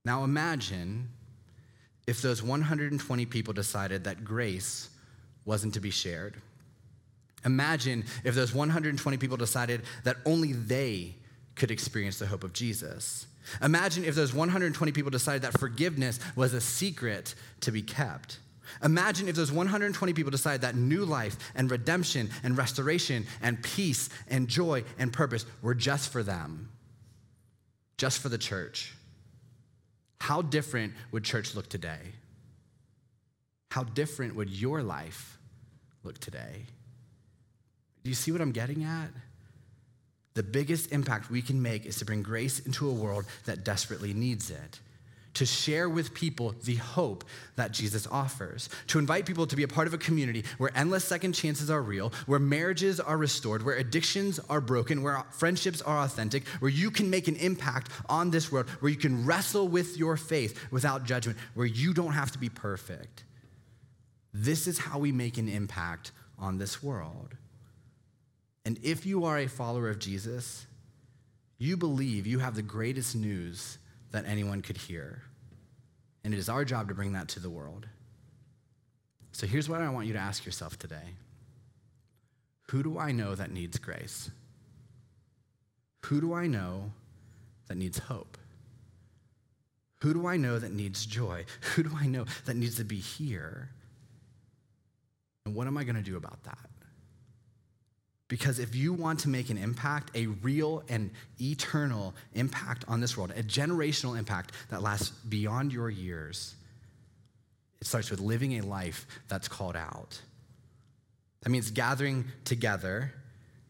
Now 0.03 0.23
imagine 0.23 1.09
if 2.07 2.21
those 2.21 2.41
120 2.41 3.25
people 3.27 3.53
decided 3.53 4.05
that 4.05 4.23
grace 4.23 4.89
wasn't 5.45 5.75
to 5.75 5.79
be 5.79 5.91
shared. 5.91 6.41
Imagine 7.45 8.03
if 8.23 8.33
those 8.35 8.53
120 8.53 9.17
people 9.17 9.37
decided 9.37 9.83
that 10.03 10.17
only 10.25 10.53
they 10.53 11.15
could 11.59 11.71
experience 11.71 12.17
the 12.17 12.25
hope 12.25 12.43
of 12.43 12.53
Jesus. 12.53 13.27
Imagine 13.61 14.05
if 14.05 14.15
those 14.15 14.33
120 14.33 14.91
people 14.91 15.11
decided 15.11 15.41
that 15.43 15.59
forgiveness 15.59 16.19
was 16.35 16.53
a 16.53 16.61
secret 16.61 17.35
to 17.61 17.71
be 17.71 17.81
kept. 17.81 18.39
Imagine 18.83 19.27
if 19.27 19.35
those 19.35 19.51
120 19.51 20.13
people 20.13 20.31
decided 20.31 20.61
that 20.61 20.75
new 20.75 21.03
life 21.03 21.37
and 21.55 21.69
redemption 21.69 22.29
and 22.43 22.57
restoration 22.57 23.25
and 23.41 23.61
peace 23.63 24.09
and 24.29 24.47
joy 24.47 24.83
and 24.97 25.11
purpose 25.11 25.45
were 25.61 25.73
just 25.73 26.11
for 26.11 26.23
them, 26.23 26.69
just 27.97 28.19
for 28.19 28.29
the 28.29 28.37
church. 28.37 28.93
How 30.21 30.41
different 30.41 30.93
would 31.11 31.23
church 31.23 31.55
look 31.55 31.69
today? 31.69 31.99
How 33.71 33.83
different 33.83 34.35
would 34.35 34.49
your 34.49 34.83
life 34.83 35.37
look 36.03 36.19
today? 36.19 36.65
Do 38.03 38.09
you 38.09 38.15
see 38.15 38.31
what 38.31 38.41
I'm 38.41 38.51
getting 38.51 38.83
at? 38.83 39.09
The 40.39 40.43
biggest 40.43 40.93
impact 40.93 41.29
we 41.29 41.41
can 41.41 41.61
make 41.61 41.85
is 41.85 41.97
to 41.97 42.05
bring 42.05 42.23
grace 42.23 42.59
into 42.59 42.89
a 42.89 42.93
world 42.93 43.25
that 43.43 43.65
desperately 43.65 44.13
needs 44.13 44.49
it 44.49 44.79
to 45.33 45.45
share 45.45 45.89
with 45.89 46.13
people 46.13 46.55
the 46.63 46.75
hope 46.75 47.25
that 47.57 47.73
Jesus 47.73 48.07
offers, 48.07 48.69
to 48.87 48.99
invite 48.99 49.25
people 49.25 49.45
to 49.45 49.55
be 49.57 49.63
a 49.63 49.67
part 49.67 49.85
of 49.85 49.93
a 49.93 49.97
community 49.97 50.45
where 50.57 50.71
endless 50.75 51.03
second 51.03 51.33
chances 51.33 51.69
are 51.69 51.81
real, 51.81 52.13
where 52.25 52.39
marriages 52.39 53.01
are 53.01 53.17
restored, 53.17 53.65
where 53.65 53.75
addictions 53.75 54.39
are 54.49 54.61
broken, 54.61 55.03
where 55.03 55.25
friendships 55.29 55.81
are 55.81 55.99
authentic, 55.99 56.47
where 56.59 56.71
you 56.71 56.89
can 56.89 57.09
make 57.09 57.27
an 57.27 57.35
impact 57.35 57.91
on 58.07 58.31
this 58.31 58.49
world, 58.49 58.69
where 58.79 58.89
you 58.89 58.97
can 58.97 59.25
wrestle 59.25 59.67
with 59.67 59.97
your 59.97 60.15
faith 60.15 60.71
without 60.71 61.03
judgment, 61.03 61.37
where 61.53 61.67
you 61.67 61.93
don't 61.93 62.13
have 62.13 62.31
to 62.31 62.39
be 62.39 62.47
perfect. 62.47 63.25
This 64.33 64.67
is 64.67 64.79
how 64.79 64.99
we 64.99 65.11
make 65.11 65.37
an 65.37 65.49
impact 65.49 66.13
on 66.37 66.59
this 66.59 66.81
world. 66.81 67.35
And 68.65 68.79
if 68.83 69.05
you 69.05 69.25
are 69.25 69.37
a 69.37 69.47
follower 69.47 69.89
of 69.89 69.99
Jesus, 69.99 70.65
you 71.57 71.77
believe 71.77 72.27
you 72.27 72.39
have 72.39 72.55
the 72.55 72.61
greatest 72.61 73.15
news 73.15 73.77
that 74.11 74.25
anyone 74.25 74.61
could 74.61 74.77
hear. 74.77 75.23
And 76.23 76.33
it 76.33 76.37
is 76.37 76.49
our 76.49 76.65
job 76.65 76.89
to 76.89 76.95
bring 76.95 77.13
that 77.13 77.29
to 77.29 77.39
the 77.39 77.49
world. 77.49 77.87
So 79.31 79.47
here's 79.47 79.69
what 79.69 79.81
I 79.81 79.89
want 79.89 80.07
you 80.07 80.13
to 80.13 80.19
ask 80.19 80.45
yourself 80.45 80.77
today 80.77 81.15
Who 82.69 82.83
do 82.83 82.97
I 82.97 83.11
know 83.11 83.35
that 83.35 83.51
needs 83.51 83.77
grace? 83.77 84.31
Who 86.05 86.21
do 86.21 86.33
I 86.33 86.47
know 86.47 86.91
that 87.67 87.75
needs 87.75 87.99
hope? 87.99 88.37
Who 90.01 90.13
do 90.13 90.27
I 90.27 90.37
know 90.37 90.59
that 90.59 90.71
needs 90.71 91.05
joy? 91.05 91.45
Who 91.75 91.83
do 91.83 91.91
I 91.95 92.07
know 92.07 92.25
that 92.45 92.55
needs 92.55 92.77
to 92.77 92.85
be 92.85 92.97
here? 92.97 93.69
And 95.45 95.55
what 95.55 95.67
am 95.67 95.77
I 95.77 95.83
going 95.83 95.95
to 95.95 96.01
do 96.01 96.17
about 96.17 96.43
that? 96.43 96.69
Because 98.29 98.59
if 98.59 98.75
you 98.75 98.93
want 98.93 99.19
to 99.21 99.29
make 99.29 99.49
an 99.49 99.57
impact, 99.57 100.15
a 100.15 100.27
real 100.27 100.83
and 100.87 101.09
eternal 101.41 102.13
impact 102.33 102.85
on 102.87 103.01
this 103.01 103.17
world, 103.17 103.33
a 103.35 103.43
generational 103.43 104.17
impact 104.17 104.53
that 104.69 104.81
lasts 104.81 105.09
beyond 105.09 105.73
your 105.73 105.89
years, 105.89 106.55
it 107.81 107.87
starts 107.87 108.11
with 108.11 108.19
living 108.19 108.59
a 108.59 108.61
life 108.61 109.07
that's 109.27 109.47
called 109.47 109.75
out. 109.75 110.21
That 111.41 111.49
means 111.49 111.71
gathering 111.71 112.25
together 112.45 113.13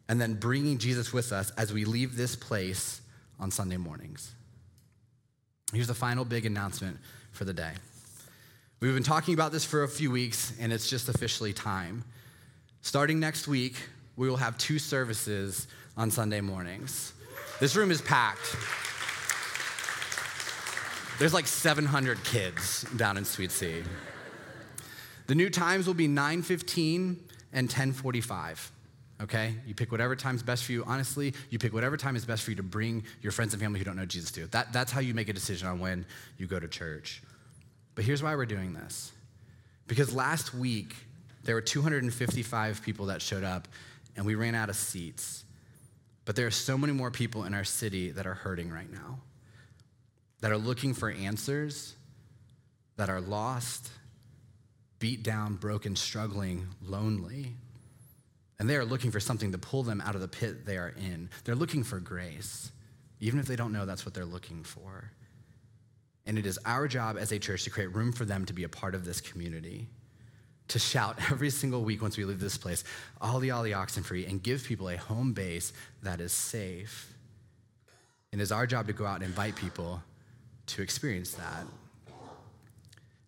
and 0.10 0.20
then 0.20 0.34
bringing 0.34 0.78
Jesus 0.78 1.14
with 1.14 1.32
us 1.32 1.52
as 1.52 1.72
we 1.72 1.86
leave 1.86 2.18
this 2.18 2.36
place 2.36 3.02
on 3.40 3.52
Sunday 3.52 3.78
mornings. 3.78 4.34
Here's 5.72 5.88
the 5.88 5.94
final 5.94 6.26
big 6.26 6.46
announcement 6.46 6.98
for 7.32 7.46
the 7.46 7.54
day. 7.54 7.72
We've 8.82 8.94
been 8.94 9.04
talking 9.04 9.36
about 9.36 9.52
this 9.52 9.64
for 9.64 9.84
a 9.84 9.88
few 9.88 10.10
weeks, 10.10 10.52
and 10.60 10.74
it's 10.74 10.90
just 10.90 11.08
officially 11.08 11.54
time. 11.54 12.04
Starting 12.82 13.20
next 13.20 13.48
week, 13.48 13.76
we 14.20 14.30
will 14.30 14.36
have 14.36 14.58
two 14.58 14.78
services 14.78 15.66
on 15.96 16.12
Sunday 16.12 16.42
mornings. 16.42 17.14
This 17.62 17.78
room 17.78 17.90
is 17.90 18.02
packed. 18.02 18.54
There's 21.18 21.34
like 21.34 21.48
700 21.48 22.22
kids 22.26 22.84
down 22.98 23.16
in 23.16 23.24
Sweet 23.24 23.50
C. 23.50 23.82
The 25.28 25.36
new 25.36 25.50
times 25.50 25.88
will 25.88 25.94
be 25.94 26.10
9:15 26.10 27.16
and 27.54 27.70
10:45. 27.70 28.72
Okay? 29.22 29.56
You 29.66 29.74
pick 29.74 29.90
whatever 29.90 30.18
time's 30.18 30.44
best 30.44 30.66
for 30.66 30.74
you. 30.74 30.84
Honestly, 30.84 31.34
you 31.50 31.58
pick 31.58 31.72
whatever 31.72 31.96
time 31.96 32.18
is 32.18 32.26
best 32.26 32.44
for 32.44 32.52
you 32.52 32.58
to 32.58 32.64
bring 32.64 33.06
your 33.22 33.32
friends 33.32 33.54
and 33.54 33.64
family 33.64 33.80
who 33.80 33.86
don't 33.86 33.96
know 33.96 34.06
Jesus 34.06 34.32
to. 34.32 34.48
That, 34.48 34.74
that's 34.74 34.92
how 34.92 35.00
you 35.00 35.14
make 35.14 35.30
a 35.30 35.34
decision 35.34 35.70
on 35.70 35.80
when 35.80 36.06
you 36.38 36.46
go 36.46 36.60
to 36.60 36.68
church. 36.68 37.22
But 37.96 38.04
here's 38.04 38.22
why 38.22 38.36
we're 38.36 38.46
doing 38.46 38.74
this. 38.74 39.14
Because 39.88 40.14
last 40.14 40.54
week, 40.54 40.94
there 41.44 41.56
were 41.56 41.62
255 41.62 42.82
people 42.82 43.06
that 43.08 43.22
showed 43.22 43.46
up 43.46 43.68
and 44.20 44.26
we 44.26 44.36
ran 44.36 44.54
out 44.54 44.68
of 44.68 44.76
seats. 44.76 45.46
But 46.26 46.36
there 46.36 46.46
are 46.46 46.52
so 46.52 46.78
many 46.78 46.92
more 46.92 47.10
people 47.10 47.46
in 47.46 47.54
our 47.54 47.64
city 47.64 48.12
that 48.12 48.28
are 48.28 48.34
hurting 48.34 48.70
right 48.70 48.92
now, 48.92 49.20
that 50.42 50.52
are 50.52 50.58
looking 50.58 50.94
for 50.94 51.10
answers, 51.10 51.96
that 52.98 53.10
are 53.10 53.22
lost, 53.22 53.90
beat 55.00 55.24
down, 55.24 55.56
broken, 55.56 55.96
struggling, 55.96 56.68
lonely. 56.82 57.54
And 58.60 58.70
they 58.70 58.76
are 58.76 58.84
looking 58.84 59.10
for 59.10 59.22
something 59.22 59.54
to 59.54 59.58
pull 59.58 59.84
them 59.84 60.02
out 60.02 60.16
of 60.16 60.22
the 60.22 60.28
pit 60.28 60.66
they 60.66 60.76
are 60.76 60.94
in. 60.98 61.30
They're 61.46 61.56
looking 61.56 61.86
for 61.86 62.02
grace, 62.02 62.74
even 63.22 63.40
if 63.40 63.46
they 63.46 63.56
don't 63.56 63.72
know 63.72 63.86
that's 63.86 64.06
what 64.06 64.14
they're 64.14 64.26
looking 64.26 64.66
for. 64.66 65.12
And 66.26 66.38
it 66.38 66.46
is 66.46 66.60
our 66.66 66.90
job 66.90 67.16
as 67.18 67.32
a 67.32 67.40
church 67.40 67.64
to 67.64 67.70
create 67.70 67.96
room 67.96 68.12
for 68.12 68.26
them 68.26 68.44
to 68.48 68.54
be 68.54 68.66
a 68.66 68.70
part 68.70 68.96
of 68.96 69.06
this 69.06 69.22
community 69.22 69.88
to 70.70 70.80
shout 70.80 71.20
every 71.32 71.50
single 71.50 71.84
week 71.84 72.02
once 72.02 72.18
we 72.18 72.26
leave 72.26 72.40
this 72.40 72.58
place, 72.58 72.84
Ollie, 73.22 73.52
Ollie, 73.52 73.72
Oxenfree, 73.72 74.28
and 74.28 74.42
give 74.42 74.64
people 74.64 74.90
a 74.90 74.98
home 74.98 75.34
base 75.34 75.74
that 76.02 76.22
is 76.22 76.32
safe. 76.32 77.14
And 78.32 78.42
it's 78.42 78.52
our 78.52 78.66
job 78.66 78.88
to 78.88 78.94
go 78.94 79.06
out 79.06 79.16
and 79.16 79.24
invite 79.24 79.56
people 79.56 80.02
to 80.68 80.82
experience 80.82 81.32
that. 81.32 81.66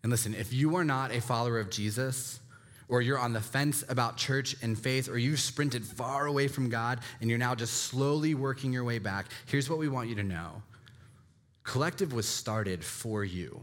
And 0.02 0.10
listen, 0.10 0.34
if 0.34 0.52
you 0.52 0.76
are 0.76 0.84
not 0.84 1.12
a 1.12 1.20
follower 1.20 1.60
of 1.60 1.70
Jesus, 1.70 2.40
or 2.88 3.00
you're 3.00 3.18
on 3.18 3.32
the 3.32 3.40
fence 3.40 3.84
about 3.88 4.16
church 4.16 4.54
and 4.62 4.78
faith, 4.78 5.08
or 5.08 5.16
you've 5.16 5.40
sprinted 5.40 5.84
far 5.84 6.26
away 6.26 6.46
from 6.46 6.68
God 6.68 7.00
and 7.20 7.30
you're 7.30 7.38
now 7.38 7.54
just 7.54 7.84
slowly 7.84 8.34
working 8.34 8.72
your 8.72 8.84
way 8.84 8.98
back, 8.98 9.26
here's 9.46 9.70
what 9.70 9.78
we 9.78 9.88
want 9.88 10.08
you 10.08 10.14
to 10.16 10.22
know 10.22 10.62
Collective 11.64 12.12
was 12.12 12.28
started 12.28 12.84
for 12.84 13.24
you. 13.24 13.62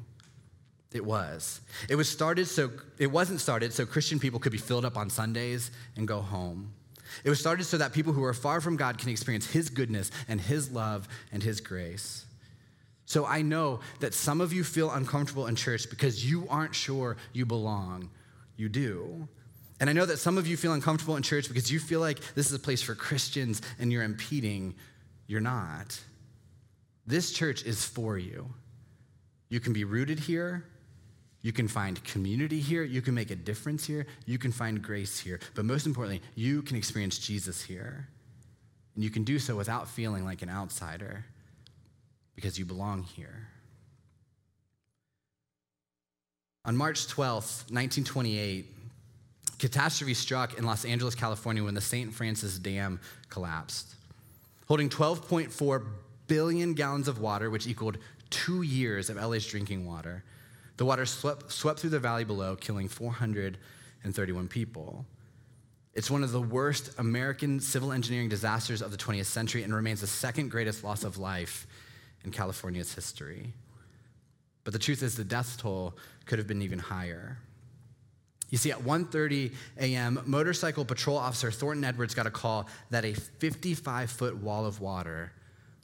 It 0.92 1.06
was. 1.06 1.62
It 1.88 1.96
was 1.96 2.10
started 2.10 2.48
so 2.48 2.72
it 2.98 3.08
wasn't 3.08 3.42
started 3.42 3.74
so 3.74 3.86
Christian 3.86 4.20
people 4.20 4.40
could 4.40 4.52
be 4.52 4.58
filled 4.58 4.86
up 4.86 4.98
on 4.98 5.10
Sundays 5.10 5.72
and 5.96 6.08
go 6.08 6.20
home. 6.22 6.74
It 7.24 7.30
was 7.30 7.40
started 7.40 7.66
so 7.66 7.78
that 7.78 7.94
people 7.94 8.14
who 8.14 8.24
are 8.24 8.34
far 8.34 8.62
from 8.62 8.76
God 8.76 8.98
can 8.98 9.10
experience 9.10 9.46
his 9.46 9.70
goodness 9.70 10.12
and 10.28 10.40
his 10.40 10.72
love 10.72 11.08
and 11.32 11.44
his 11.44 11.62
grace. 11.62 12.26
So 13.06 13.26
I 13.26 13.42
know 13.42 13.80
that 14.00 14.14
some 14.14 14.42
of 14.42 14.54
you 14.54 14.64
feel 14.64 14.92
uncomfortable 14.92 15.48
in 15.48 15.56
church 15.56 15.90
because 15.90 16.30
you 16.30 16.48
aren't 16.50 16.76
sure 16.76 17.18
you 17.34 17.46
belong. 17.46 18.10
You 18.58 18.70
do. 18.70 19.28
And 19.80 19.90
I 19.90 19.94
know 19.94 20.06
that 20.06 20.18
some 20.18 20.38
of 20.38 20.46
you 20.46 20.58
feel 20.58 20.74
uncomfortable 20.74 21.16
in 21.16 21.24
church 21.24 21.48
because 21.48 21.72
you 21.72 21.80
feel 21.80 22.02
like 22.02 22.20
this 22.36 22.48
is 22.48 22.54
a 22.54 22.60
place 22.60 22.82
for 22.82 22.96
Christians 22.96 23.62
and 23.80 23.92
you're 23.92 24.04
impeding. 24.04 24.76
You're 25.28 25.40
not. 25.40 26.00
This 27.08 27.32
church 27.32 27.64
is 27.64 27.84
for 27.84 28.18
you. 28.18 28.54
You 29.50 29.60
can 29.60 29.74
be 29.74 29.84
rooted 29.84 30.20
here 30.20 30.66
you 31.42 31.54
can 31.54 31.68
find 31.68 32.04
community 32.04 32.60
here. 32.60 32.84
You 32.84 33.02
can 33.02 33.14
make 33.14 33.32
a 33.32 33.36
difference 33.36 33.86
here. 33.86 34.06
You 34.26 34.38
can 34.38 34.52
find 34.52 34.82
grace 34.82 35.20
here. 35.20 35.40
But 35.56 35.66
most 35.66 35.86
importantly, 35.86 36.22
you 36.36 36.62
can 36.62 36.76
experience 36.76 37.18
Jesus 37.18 37.62
here. 37.62 38.08
And 38.96 39.04
you 39.04 39.10
can 39.10 39.24
do 39.24 39.40
so 39.40 39.56
without 39.56 39.88
feeling 39.88 40.26
like 40.26 40.42
an 40.42 40.50
outsider 40.50 41.26
because 42.36 42.60
you 42.60 42.66
belong 42.66 43.04
here. 43.04 43.48
On 46.66 46.76
March 46.76 47.08
12th, 47.08 47.72
1928, 47.72 48.66
catastrophe 49.60 50.14
struck 50.14 50.58
in 50.58 50.66
Los 50.66 50.84
Angeles, 50.84 51.16
California 51.16 51.64
when 51.64 51.74
the 51.74 51.82
St. 51.82 52.14
Francis 52.14 52.60
Dam 52.60 53.00
collapsed. 53.30 53.96
Holding 54.68 54.90
12.4 54.90 55.86
billion 56.28 56.74
gallons 56.74 57.08
of 57.08 57.20
water, 57.20 57.50
which 57.50 57.66
equaled 57.66 57.98
two 58.30 58.62
years 58.62 59.10
of 59.10 59.16
LA's 59.16 59.48
drinking 59.48 59.88
water, 59.88 60.24
the 60.80 60.86
water 60.86 61.06
swept, 61.06 61.52
swept 61.52 61.82
through 61.82 61.90
the 61.90 62.00
valley 62.00 62.24
below, 62.24 62.56
killing 62.56 62.88
431 62.88 64.48
people. 64.48 65.06
It's 65.94 66.10
one 66.10 66.24
of 66.24 66.32
the 66.32 66.42
worst 66.42 66.98
American 66.98 67.60
civil 67.60 67.92
engineering 67.92 68.30
disasters 68.30 68.82
of 68.82 68.90
the 68.90 68.96
20th 68.96 69.26
century 69.26 69.64
and 69.64 69.76
remains 69.76 70.00
the 70.00 70.08
second 70.08 70.50
greatest 70.50 70.82
loss 70.82 71.04
of 71.04 71.18
life 71.18 71.68
in 72.24 72.32
California's 72.32 72.94
history. 72.94 73.52
But 74.64 74.72
the 74.72 74.80
truth 74.80 75.04
is 75.04 75.18
the 75.18 75.26
death 75.26 75.58
toll 75.58 75.96
could 76.26 76.40
have 76.40 76.48
been 76.48 76.62
even 76.62 76.80
higher. 76.80 77.40
You 78.50 78.58
see, 78.58 78.72
at 78.72 78.80
1:30 78.80 79.54
a.m., 79.80 80.22
motorcycle 80.26 80.86
patrol 80.86 81.18
officer 81.18 81.52
Thornton 81.52 81.84
Edwards 81.84 82.16
got 82.16 82.26
a 82.26 82.32
call 82.32 82.68
that 82.90 83.04
a 83.04 83.12
55-foot 83.12 84.38
wall 84.38 84.66
of 84.66 84.80
water 84.80 85.34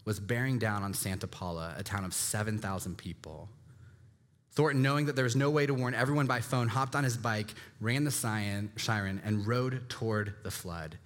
was 0.05 0.21
bearing 0.21 0.58
down 0.58 0.84
on 0.84 0.93
Santa 0.93 1.27
Paula, 1.27 1.75
a 1.77 1.84
town 1.84 2.05
of 2.05 2.13
7,000 2.13 2.97
people. 2.97 3.49
Thornton, 4.56 4.82
knowing 4.82 5.06
that 5.06 5.15
there 5.15 5.26
was 5.26 5.36
no 5.36 5.50
way 5.50 5.65
to 5.65 5.74
warn 5.74 5.94
everyone 5.94 6.28
by 6.28 6.39
phone, 6.39 6.70
hopped 6.70 6.96
on 6.96 7.04
his 7.04 7.18
bike, 7.18 7.54
ran 7.82 8.06
the 8.06 8.12
siren, 8.12 9.22
and 9.24 9.46
rode 9.46 9.89
toward 9.89 10.34
the 10.44 10.52
flood. 10.52 10.98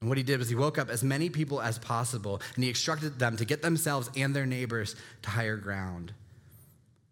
And 0.00 0.08
what 0.08 0.18
he 0.18 0.24
did 0.24 0.40
was 0.40 0.48
he 0.48 0.56
woke 0.56 0.78
up 0.78 0.90
as 0.90 1.04
many 1.04 1.30
people 1.30 1.62
as 1.62 1.78
possible 1.78 2.42
and 2.56 2.64
he 2.64 2.70
instructed 2.70 3.20
them 3.20 3.36
to 3.36 3.44
get 3.44 3.62
themselves 3.62 4.10
and 4.16 4.34
their 4.34 4.46
neighbors 4.46 4.96
to 5.22 5.30
higher 5.30 5.56
ground. 5.56 6.12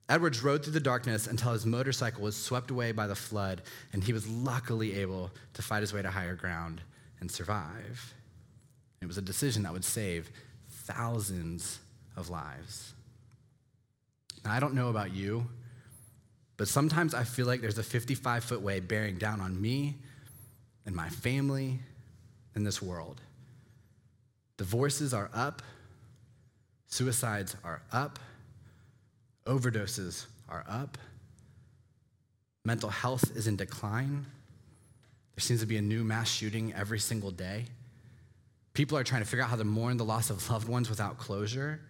Edwards 0.09 0.43
rode 0.43 0.65
through 0.65 0.73
the 0.73 0.81
darkness 0.81 1.29
until 1.29 1.53
his 1.53 1.65
motorcycle 1.65 2.25
was 2.25 2.35
swept 2.35 2.73
away 2.73 2.91
by 2.91 3.07
the 3.07 3.15
flood, 3.15 3.63
and 3.93 4.03
he 4.03 4.13
was 4.13 4.27
luckily 4.27 4.97
able 4.97 5.31
to 5.55 5.63
fight 5.63 5.83
his 5.83 5.93
way 5.93 6.03
to 6.03 6.11
higher 6.11 6.35
ground 6.35 6.81
and 7.21 7.31
survive. 7.31 8.13
It 9.01 9.07
was 9.07 9.19
a 9.19 9.23
decision 9.23 9.63
that 9.63 9.73
would 9.73 9.85
save 9.85 10.33
thousands 10.69 11.79
of 12.17 12.29
lives. 12.29 12.93
Now, 14.45 14.53
I 14.53 14.61
don't 14.61 14.75
know 14.75 14.89
about 14.89 15.13
you, 15.15 15.47
but 16.57 16.69
sometimes 16.69 17.15
I 17.15 17.25
feel 17.25 17.47
like 17.47 17.61
there's 17.61 17.79
a 17.79 17.83
55 17.83 18.45
foot 18.45 18.61
way 18.63 18.81
bearing 18.81 19.17
down 19.17 19.41
on 19.41 19.61
me 19.61 19.97
and 20.87 20.95
my 20.95 21.09
family 21.09 21.79
in 22.55 22.65
this 22.65 22.83
world. 22.83 23.21
Divorces 24.57 25.15
are 25.15 25.31
up, 25.33 25.63
suicides 26.87 27.57
are 27.65 27.83
up, 27.93 28.19
overdoses 29.47 30.27
are 30.49 30.65
up, 30.69 30.99
mental 32.65 32.91
health 32.91 33.35
is 33.35 33.47
in 33.47 33.57
decline. 33.57 34.27
There 35.35 35.43
seems 35.43 35.61
to 35.61 35.67
be 35.67 35.79
a 35.79 35.83
new 35.83 36.05
mass 36.05 36.31
shooting 36.31 36.75
every 36.75 36.99
single 36.99 37.31
day. 37.31 37.65
People 38.75 38.99
are 38.99 39.05
trying 39.05 39.23
to 39.23 39.29
figure 39.29 39.43
out 39.43 39.51
how 39.51 39.57
to 39.57 39.65
mourn 39.65 39.97
the 39.97 40.05
loss 40.05 40.31
of 40.31 40.49
loved 40.51 40.69
ones 40.69 40.91
without 40.91 41.19
closure. 41.19 41.81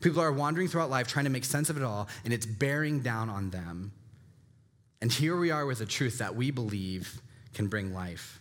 People 0.00 0.22
are 0.22 0.32
wandering 0.32 0.68
throughout 0.68 0.90
life 0.90 1.08
trying 1.08 1.24
to 1.24 1.30
make 1.30 1.44
sense 1.44 1.70
of 1.70 1.76
it 1.76 1.82
all, 1.82 2.08
and 2.24 2.32
it's 2.32 2.46
bearing 2.46 3.00
down 3.00 3.28
on 3.28 3.50
them. 3.50 3.92
And 5.00 5.12
here 5.12 5.36
we 5.36 5.50
are 5.50 5.66
with 5.66 5.80
a 5.80 5.86
truth 5.86 6.18
that 6.18 6.34
we 6.34 6.50
believe 6.50 7.20
can 7.54 7.66
bring 7.68 7.94
life. 7.94 8.40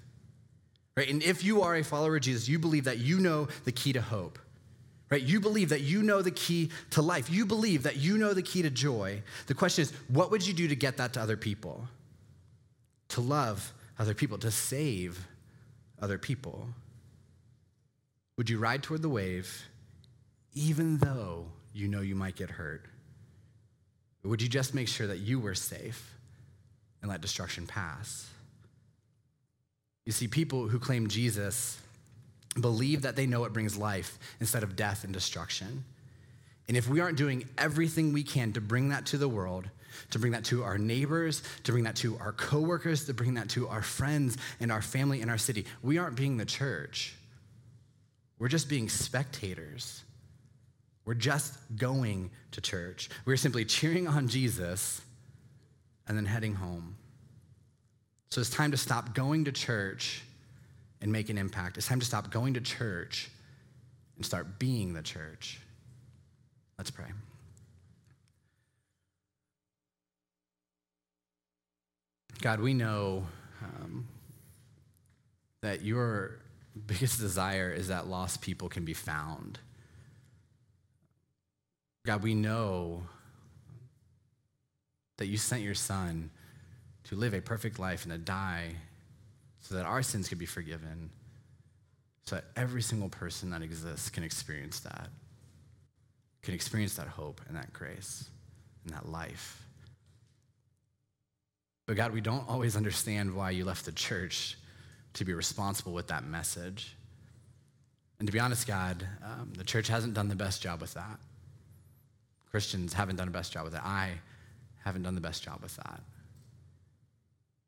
Right? 0.96 1.10
And 1.10 1.22
if 1.22 1.44
you 1.44 1.62
are 1.62 1.76
a 1.76 1.84
follower 1.84 2.16
of 2.16 2.24
Jesus, 2.24 2.48
you 2.48 2.58
believe 2.58 2.86
that 2.86 2.98
you 2.98 3.20
know 3.20 3.48
the 3.66 3.72
key 3.72 3.94
to 3.94 4.02
hope. 4.02 4.40
Right? 5.10 5.22
You 5.22 5.40
believe 5.40 5.70
that 5.70 5.82
you 5.82 6.04
know 6.04 6.22
the 6.22 6.32
key 6.32 6.72
to 6.92 7.02
life. 7.02 7.30
You 7.30 7.46
believe 7.46 7.84
that 7.84 7.98
you 7.98 8.18
know 8.18 8.34
the 8.34 8.42
key 8.42 8.64
to 8.64 8.70
joy. 8.70 9.22
The 9.46 9.54
question 9.54 9.84
is, 9.84 9.94
what 10.08 10.32
would 10.32 10.46
you 10.46 10.54
do 10.54 10.68
to 10.68 10.76
get 10.76 10.98
that 10.98 11.14
to 11.14 11.22
other 11.22 11.38
people? 11.38 11.88
To 13.10 13.22
love 13.22 13.74
other 13.98 14.14
people, 14.14 14.38
to 14.40 14.52
save 14.52 15.28
other 16.02 16.18
people? 16.18 16.68
Would 18.38 18.50
you 18.50 18.60
ride 18.60 18.84
toward 18.84 19.02
the 19.02 19.10
wave 19.10 19.68
even 20.58 20.98
though 20.98 21.46
you 21.74 21.88
know 21.88 22.02
you 22.02 22.16
might 22.16 22.36
get 22.36 22.50
hurt? 22.50 22.86
Would 24.24 24.42
you 24.42 24.50
just 24.50 24.74
make 24.74 24.88
sure 24.88 25.08
that 25.08 25.20
you 25.20 25.40
were 25.40 25.54
safe 25.54 26.16
and 27.02 27.10
let 27.10 27.22
destruction 27.22 27.68
pass? 27.68 28.28
You 30.06 30.12
see, 30.12 30.28
people 30.28 30.68
who 30.68 30.80
claim 30.80 31.08
Jesus 31.08 31.80
believe 32.60 33.04
that 33.04 33.16
they 33.16 33.28
know 33.28 33.46
it 33.46 33.54
brings 33.54 33.78
life 33.78 34.18
instead 34.40 34.64
of 34.64 34.76
death 34.76 35.04
and 35.04 35.14
destruction. 35.14 35.84
And 36.68 36.76
if 36.76 36.90
we 36.90 37.00
aren't 37.00 37.18
doing 37.18 37.48
everything 37.58 38.12
we 38.12 38.24
can 38.24 38.52
to 38.54 38.62
bring 38.62 38.90
that 38.90 39.06
to 39.08 39.18
the 39.18 39.30
world, 39.30 39.70
to 40.12 40.20
bring 40.20 40.32
that 40.34 40.46
to 40.46 40.64
our 40.64 40.78
neighbors, 40.78 41.44
to 41.64 41.72
bring 41.72 41.84
that 41.84 41.96
to 41.98 42.18
our 42.18 42.32
coworkers, 42.32 43.06
to 43.06 43.14
bring 43.14 43.36
that 43.36 43.50
to 43.50 43.68
our 43.68 43.82
friends 43.84 44.38
and 44.60 44.72
our 44.72 44.82
family 44.82 45.22
and 45.22 45.30
our 45.30 45.38
city, 45.38 45.66
we 45.84 45.98
aren't 45.98 46.16
being 46.16 46.38
the 46.38 46.46
church. 46.46 47.16
We're 48.40 48.50
just 48.50 48.70
being 48.70 48.90
spectators. 48.90 50.04
We're 51.08 51.14
just 51.14 51.58
going 51.78 52.32
to 52.52 52.60
church. 52.60 53.10
We're 53.24 53.38
simply 53.38 53.64
cheering 53.64 54.10
on 54.10 54.28
Jesus 54.28 55.02
and 56.06 56.18
then 56.18 56.26
heading 56.26 56.54
home. 56.54 56.98
So 58.30 58.42
it's 58.42 58.50
time 58.50 58.72
to 58.72 58.78
stop 58.78 59.16
going 59.16 59.46
to 59.46 59.54
church 59.54 60.22
and 61.00 61.10
make 61.10 61.30
an 61.30 61.38
impact. 61.38 61.78
It's 61.78 61.88
time 61.88 62.02
to 62.02 62.06
stop 62.06 62.30
going 62.30 62.56
to 62.56 62.62
church 62.62 63.30
and 64.18 64.26
start 64.26 64.60
being 64.60 64.94
the 64.94 65.02
church. 65.02 65.62
Let's 66.78 66.92
pray. 66.92 67.08
God, 72.42 72.60
we 72.60 72.74
know 72.74 73.26
um, 73.64 74.10
that 75.62 75.84
your 75.84 76.40
biggest 76.86 77.18
desire 77.18 77.72
is 77.72 77.88
that 77.88 78.08
lost 78.08 78.42
people 78.42 78.68
can 78.68 78.84
be 78.84 78.94
found. 78.94 79.60
God, 82.08 82.24
we 82.24 82.36
know 82.36 83.04
that 85.18 85.26
you 85.26 85.36
sent 85.36 85.62
your 85.62 85.76
son 85.76 86.32
to 87.04 87.16
live 87.16 87.34
a 87.34 87.42
perfect 87.42 87.80
life 87.80 88.06
and 88.06 88.14
to 88.14 88.18
die 88.18 88.76
so 89.60 89.76
that 89.76 89.86
our 89.86 90.02
sins 90.02 90.30
could 90.30 90.38
be 90.38 90.46
forgiven, 90.46 91.10
so 92.24 92.36
that 92.38 92.46
every 92.56 92.82
single 92.82 93.10
person 93.10 93.50
that 93.50 93.62
exists 93.62 94.10
can 94.10 94.24
experience 94.24 94.80
that, 94.80 95.10
can 96.44 96.54
experience 96.54 96.96
that 96.96 97.10
hope 97.10 97.42
and 97.50 97.58
that 97.58 97.74
grace 97.74 98.30
and 98.86 98.94
that 98.94 99.10
life. 99.10 99.62
But 101.88 101.98
God, 101.98 102.14
we 102.14 102.22
don't 102.22 102.48
always 102.48 102.78
understand 102.78 103.36
why 103.36 103.50
you 103.50 103.66
left 103.66 103.84
the 103.84 103.92
church 103.92 104.58
to 105.16 105.26
be 105.26 105.34
responsible 105.34 105.92
with 105.92 106.08
that 106.08 106.24
message. 106.24 106.96
And 108.20 108.30
to 108.30 108.32
be 108.32 108.40
honest, 108.40 108.66
God, 108.66 109.06
um, 109.26 109.52
the 109.58 109.66
church 109.66 109.90
hasn't 109.90 110.14
done 110.14 110.30
the 110.30 110.38
best 110.38 110.62
job 110.62 110.80
with 110.80 110.94
that. 110.94 111.20
Christians 112.52 112.94
haven't 112.94 113.18
done 113.18 113.28
the 113.28 113.32
best 113.32 113.52
job 113.52 113.66
with 113.66 113.76
it. 113.76 113.82
I 113.84 114.12
haven't 114.84 115.04
done 115.04 115.16
the 115.16 115.22
best 115.22 115.44
job 115.44 115.60
with 115.62 115.76
that. 115.78 116.02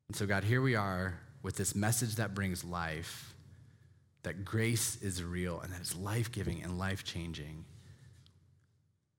And 0.07 0.15
so, 0.15 0.25
God, 0.25 0.43
here 0.43 0.61
we 0.61 0.75
are 0.75 1.19
with 1.43 1.55
this 1.55 1.75
message 1.75 2.15
that 2.15 2.33
brings 2.33 2.63
life, 2.63 3.33
that 4.23 4.43
grace 4.43 5.01
is 5.01 5.23
real 5.23 5.59
and 5.61 5.71
that 5.71 5.79
it's 5.79 5.95
life 5.95 6.31
giving 6.31 6.63
and 6.63 6.77
life 6.77 7.03
changing. 7.03 7.65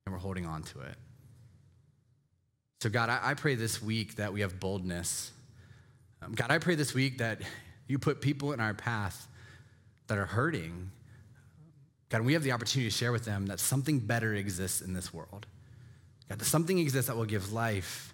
And 0.04 0.12
we're 0.12 0.18
holding 0.18 0.46
on 0.46 0.62
to 0.64 0.80
it. 0.80 0.96
So, 2.80 2.88
God, 2.88 3.10
I, 3.10 3.20
I, 3.22 3.34
pray 3.34 3.54
this 3.54 3.82
week 3.82 4.16
that 4.16 4.32
we 4.32 4.40
have 4.40 4.58
boldness. 4.58 5.32
Um, 6.22 6.32
God, 6.32 6.50
I 6.50 6.58
pray 6.58 6.74
this 6.74 6.94
week 6.94 7.18
that 7.18 7.42
you 7.86 7.98
put 7.98 8.22
people 8.22 8.52
in 8.52 8.60
our 8.60 8.72
path 8.72 9.28
that 10.06 10.16
are 10.16 10.26
hurting. 10.26 10.90
God, 12.10 12.22
we 12.22 12.34
have 12.34 12.42
the 12.42 12.52
opportunity 12.52 12.90
to 12.90 12.96
share 12.96 13.12
with 13.12 13.24
them 13.24 13.46
that 13.46 13.60
something 13.60 14.00
better 14.00 14.34
exists 14.34 14.82
in 14.82 14.92
this 14.92 15.14
world. 15.14 15.46
God, 16.28 16.38
that 16.40 16.44
something 16.44 16.78
exists 16.78 17.08
that 17.08 17.16
will 17.16 17.24
give 17.24 17.52
life, 17.52 18.12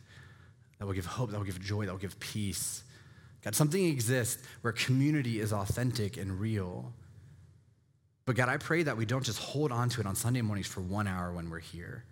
that 0.78 0.86
will 0.86 0.92
give 0.92 1.06
hope, 1.06 1.30
that 1.30 1.38
will 1.38 1.44
give 1.46 1.60
joy, 1.60 1.86
that 1.86 1.92
will 1.92 1.98
give 1.98 2.20
peace. 2.20 2.84
God, 3.42 3.54
something 3.54 3.86
exists 3.86 4.42
where 4.60 4.72
community 4.72 5.40
is 5.40 5.52
authentic 5.52 6.16
and 6.18 6.38
real. 6.38 6.92
But 8.26 8.36
God, 8.36 8.48
I 8.48 8.58
pray 8.58 8.82
that 8.82 8.96
we 8.96 9.06
don't 9.06 9.24
just 9.24 9.38
hold 9.38 9.72
on 9.72 9.88
to 9.90 10.00
it 10.00 10.06
on 10.06 10.14
Sunday 10.14 10.42
mornings 10.42 10.66
for 10.66 10.80
one 10.80 11.06
hour 11.06 11.32
when 11.32 11.48
we're 11.48 11.60
here. 11.60 12.04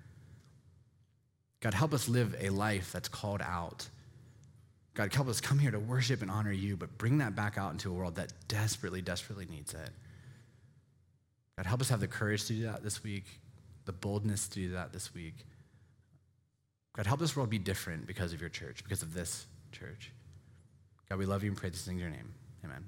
God, 1.61 1.75
help 1.75 1.93
us 1.93 2.09
live 2.09 2.35
a 2.41 2.51
life 2.51 2.93
that's 2.93 3.09
called 3.09 3.43
out. 3.43 3.89
God, 4.95 5.13
help 5.13 5.29
us 5.29 5.41
come 5.41 5.59
here 5.59 5.73
to 5.73 5.81
worship 5.81 6.23
and 6.23 6.31
honor 6.31 6.53
you, 6.53 6.77
but 6.77 6.97
bring 6.99 7.19
that 7.19 7.35
back 7.35 7.59
out 7.59 7.73
into 7.73 7.91
a 7.91 7.93
world 7.93 8.15
that 8.15 8.33
desperately, 8.49 9.03
desperately 9.03 9.47
needs 9.51 9.75
it. 9.75 9.91
God, 11.57 11.67
help 11.67 11.81
us 11.81 11.89
have 11.89 12.01
the 12.01 12.09
courage 12.09 12.47
to 12.47 12.53
do 12.53 12.63
that 12.65 12.83
this 12.83 13.03
week, 13.05 13.25
the 13.85 13.93
boldness 13.93 14.49
to 14.49 14.55
do 14.55 14.71
that 14.73 14.93
this 14.93 15.15
week. 15.15 15.47
God, 16.97 17.07
help 17.07 17.21
this 17.21 17.37
world 17.37 17.51
be 17.51 17.59
different 17.59 18.07
because 18.07 18.33
of 18.33 18.41
your 18.41 18.51
church, 18.51 18.83
because 18.85 19.03
of 19.03 19.15
this 19.15 19.47
church. 19.73 20.13
God, 21.09 21.19
we 21.19 21.27
love 21.27 21.43
you 21.43 21.51
and 21.51 21.57
pray 21.57 21.71
this 21.71 21.87
in 21.89 21.99
your 21.99 22.11
name. 22.11 22.33
Amen. 22.65 22.85